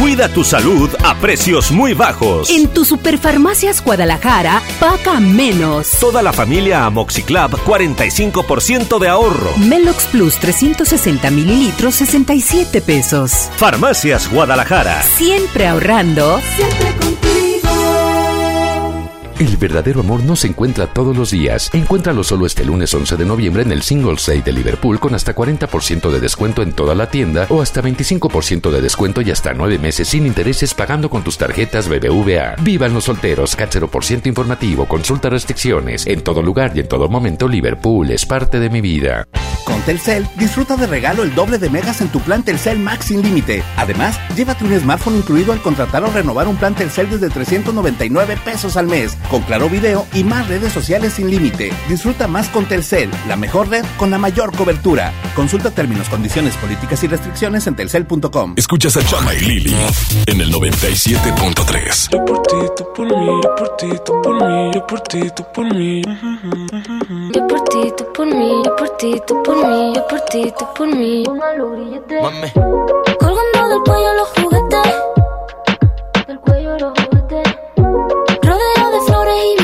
[0.05, 2.51] Cuida tu salud a precios muy bajos.
[2.51, 5.93] En tu Superfarmacias Guadalajara, paga menos.
[5.99, 9.57] Toda la familia Amoxiclab, 45% de ahorro.
[9.57, 13.49] Melox Plus 360 mililitros, 67 pesos.
[13.57, 15.03] Farmacias Guadalajara.
[15.17, 16.39] Siempre ahorrando.
[16.55, 17.54] Siempre contigo.
[19.39, 21.69] El verdadero amor no se encuentra todos los días.
[21.75, 25.35] Encuéntralo solo este lunes 11 de noviembre en el Singles Day de Liverpool con hasta
[25.35, 29.81] 40% de descuento en toda la tienda o hasta 25% de descuento y hasta 9
[29.81, 32.57] meses sin intereses pagando con tus tarjetas BBVA.
[32.63, 36.07] Vivan los solteros, CAT 0% informativo, consulta restricciones.
[36.07, 39.27] En todo lugar y en todo momento Liverpool es parte de mi vida.
[39.87, 43.63] Telcel, disfruta de regalo el doble de megas en tu plan Telcel Max sin límite.
[43.77, 48.77] Además, llévate un smartphone incluido al contratar o renovar un plan Telcel desde 399 pesos
[48.77, 51.71] al mes, con claro video y más redes sociales sin límite.
[51.89, 55.13] Disfruta más con Telcel, la mejor red con la mayor cobertura.
[55.37, 58.55] Consulta términos, condiciones, políticas y restricciones en telcel.com.
[58.57, 59.77] Escuchas a Chama y Lili
[60.27, 62.09] en el 97.3.
[62.11, 65.21] Yo por ti, tú por mí, yo por ti, tú por mí, yo por ti,
[65.37, 66.03] tú por mí.
[67.35, 70.53] Yo por ti, tú por mí, yo por ti, tú por mí, yo por ti,
[70.59, 71.25] tú por mí.
[71.27, 72.53] Mame.
[73.19, 74.95] Colgando del cuello los juguetes.
[76.27, 77.57] Del cuello los juguetes.
[78.43, 79.64] Rodeo de flores y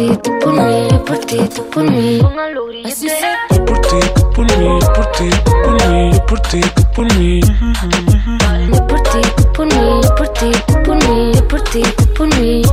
[0.00, 2.20] ti, tú por mí, yo por ti, tú por mí.
[2.84, 3.08] Así.
[3.50, 6.60] Yo por ti, tú por mí, yo por ti, tú por mí, yo por ti,
[6.60, 7.40] tú por mí.
[8.72, 11.82] Yo por ti, tú por mí, yo por ti, tú por mí, yo por ti,
[11.82, 12.62] tú por mí.
[12.62, 12.72] Yo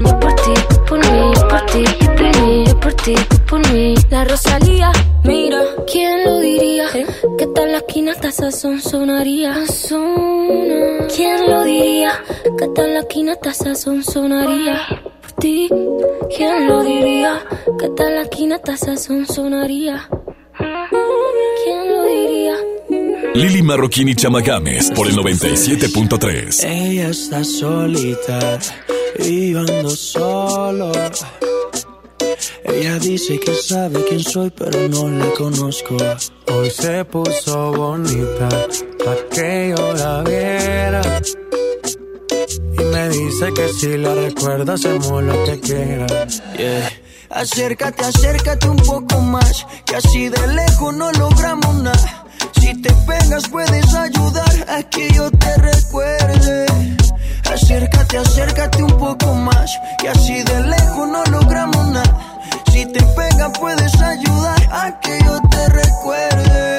[0.06, 3.16] Yo por ti, tú por mí, yo por ti, tú por mí, yo por ti,
[3.30, 3.96] tú por mí.
[4.10, 4.92] La Rosalía,
[5.24, 5.62] mira,
[5.92, 6.86] ¿quién lo diría?
[7.38, 8.80] Que tal la esquina hasta sonaría.
[8.90, 9.99] ¿Quién lo diría?
[12.80, 14.88] Que tal la esquina hasta sazón sonaría.
[15.22, 15.68] Por ti,
[16.38, 17.46] ¿quién lo diría?
[17.78, 20.08] Que tal la esquina hasta sazón sonaría.
[20.58, 22.56] ¿Quién lo diría?
[23.34, 26.64] Lili Marroquín y Chama Games por el 97.3.
[26.64, 28.60] Ella está solita
[29.26, 30.94] y yo ando solo.
[32.64, 35.98] Ella dice que sabe quién soy, pero no la conozco.
[36.48, 38.48] Hoy se puso bonita
[43.60, 46.08] que si la recuerda hacemos lo que quiera.
[46.58, 46.90] Yeah.
[47.30, 49.66] Acércate, acércate un poco más.
[49.86, 52.26] Que así de lejos no logramos nada.
[52.60, 56.66] Si te pegas, puedes ayudar a que yo te recuerde.
[57.52, 59.78] Acércate, acércate un poco más.
[60.00, 62.42] Que así de lejos no logramos nada.
[62.72, 66.79] Si te pegas, puedes ayudar a que yo te recuerde.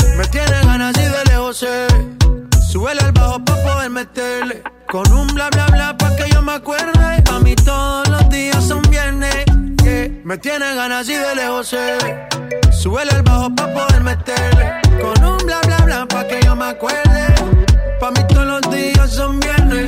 [0.17, 1.87] Me tiene ganas y de lejos sé.
[2.71, 4.63] Súbele al bajo pa' poder meterle.
[4.87, 7.23] Con un bla bla bla pa' que yo me acuerde.
[7.31, 9.45] A mí todos los días son viernes.
[10.23, 11.97] Me tiene ganas y de lejos sé.
[13.11, 14.81] Al bajo pa' poder meterle.
[15.01, 17.25] Con un bla bla bla pa' que yo me acuerde.
[17.99, 19.87] Pa' mí todos los días son viernes.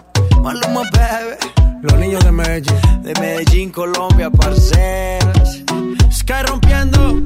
[0.41, 1.35] Maluma, baby.
[1.81, 3.01] Los niños de Medellín.
[3.03, 5.59] De Medellín, Colombia, parceras.
[6.11, 7.21] Sky rompiendo.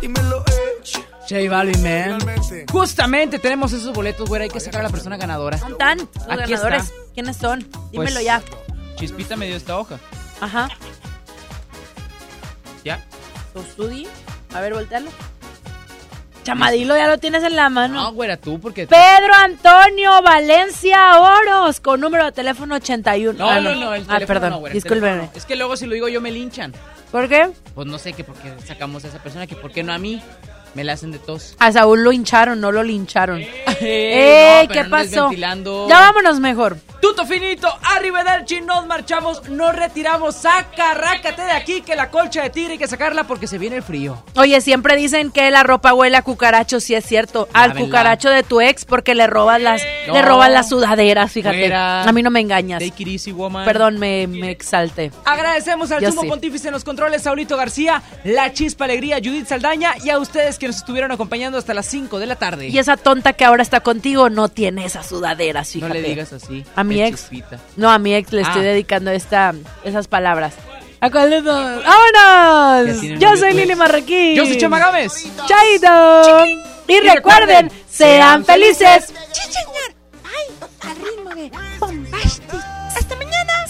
[0.00, 1.02] Dímelo, Edge.
[1.28, 2.18] J Balvin, man.
[2.70, 4.42] Justamente tenemos esos boletos, güey.
[4.42, 5.58] Hay que sacar a la persona ganadora.
[5.58, 6.08] ¿Dónde están los
[6.40, 6.82] Aquí ganadores?
[6.84, 6.94] está.
[7.14, 7.58] ¿Quiénes son?
[7.90, 8.42] Dímelo Pues, ya.
[8.96, 9.98] Chispita me dio esta hoja.
[10.40, 10.68] Ajá.
[12.84, 13.04] ¿Ya?
[13.52, 14.06] Sostudi.
[14.54, 15.10] A ver, voltealo.
[16.46, 17.94] Chamadilo, ya lo tienes en la mano.
[18.04, 18.86] No, güera, tú, porque...
[18.86, 23.36] Pedro Antonio Valencia Oros, con número de teléfono 81.
[23.36, 25.16] No, Ah, no, no, el Ah, teléfono perdón, no, güera, discúlpeme.
[25.16, 25.30] no.
[25.34, 26.72] Es que luego si lo digo yo me linchan.
[27.10, 27.48] ¿Por qué?
[27.74, 29.98] Pues no sé que por qué sacamos a esa persona, que por qué no a
[29.98, 30.22] mí.
[30.76, 31.56] Me la hacen de tos.
[31.58, 33.38] A Saúl lo hincharon, no lo lincharon.
[33.40, 33.48] ¡Ey!
[33.80, 34.66] ¡Ey!
[34.68, 35.30] no, ¿Qué pasó?
[35.32, 36.76] Ya vámonos mejor.
[37.00, 42.50] Tuto finito, arrivederci, nos marchamos, nos retiramos, saca, rácate de aquí, que la colcha de
[42.50, 44.22] tigre hay que sacarla porque se viene el frío.
[44.34, 47.48] Oye, siempre dicen que la ropa huele a cucaracho, sí es cierto.
[47.52, 47.86] Al Lávenla.
[47.86, 50.14] cucaracho de tu ex porque le robas las, No.
[50.14, 51.58] le roban las sudaderas, fíjate.
[51.58, 52.02] Fuera.
[52.02, 52.82] A mí no me engañas.
[52.82, 53.64] Take it easy, woman.
[53.64, 55.10] Perdón, me, me exalté.
[55.24, 56.28] Agradecemos al Yo sumo sí.
[56.28, 60.65] pontífice en los controles, Saulito García, la chispa alegría, Judith Saldaña y a ustedes que
[60.66, 62.68] nos estuvieron acompañando hasta las 5 de la tarde.
[62.68, 66.00] Y esa tonta que ahora está contigo no tiene esas sudaderas, No fíjate.
[66.00, 66.64] le digas así.
[66.74, 67.20] A mi ex.
[67.20, 67.58] chispita.
[67.76, 68.64] No, a mi ex le estoy Ah.
[68.64, 70.54] dedicando esta, esas palabras.
[71.00, 71.82] ¿A cuál de todos?
[71.84, 73.02] Ya ¡Vámonos!
[73.20, 73.74] Yo soy Lili.
[73.74, 74.34] Marroquín.
[74.34, 75.12] Yo soy Chama Gámez.
[75.46, 76.46] ¡Chaito!
[76.46, 77.14] Y, Y recuerden,
[77.68, 79.06] recuerden, sean felices.
[79.06, 79.14] Sí,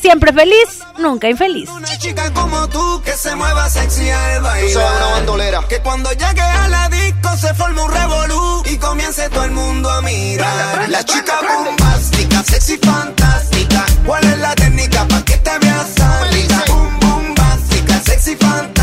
[0.07, 1.69] Siempre feliz, nunca infeliz.
[1.69, 4.97] Una chica como tú que se mueva sexy al bailar.
[4.99, 5.65] una bandolera.
[5.69, 9.91] Que cuando llegue a la disco se forme un revolú y comience todo el mundo
[9.91, 10.89] a mirar.
[10.91, 13.85] La chica bombástica, sexy fantástica.
[14.07, 15.95] ¿Cuál es la técnica para que te veas
[16.31, 16.65] rica?
[16.69, 18.76] Boom, bombástica, sexy fantástica.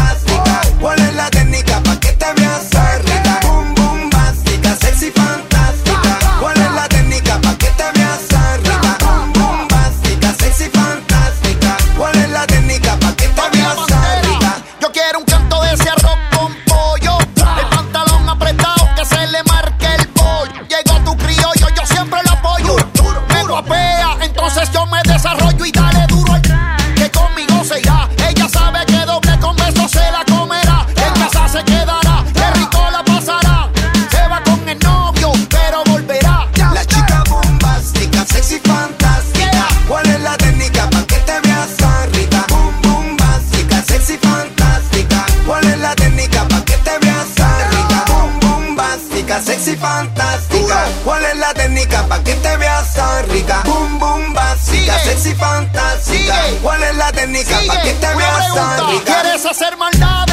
[59.46, 60.33] Hacer maldades?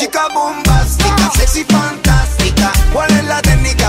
[0.00, 2.72] Chica bombástica, sexy fantástica.
[2.90, 3.79] ¿Cuál es la técnica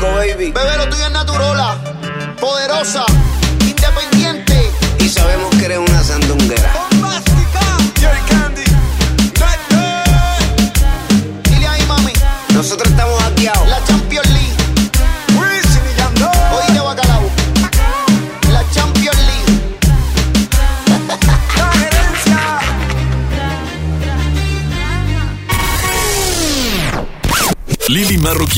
[0.00, 0.52] baby.
[0.52, 1.76] Bebé, lo tuyo es naturola.
[2.40, 3.04] Poderosa,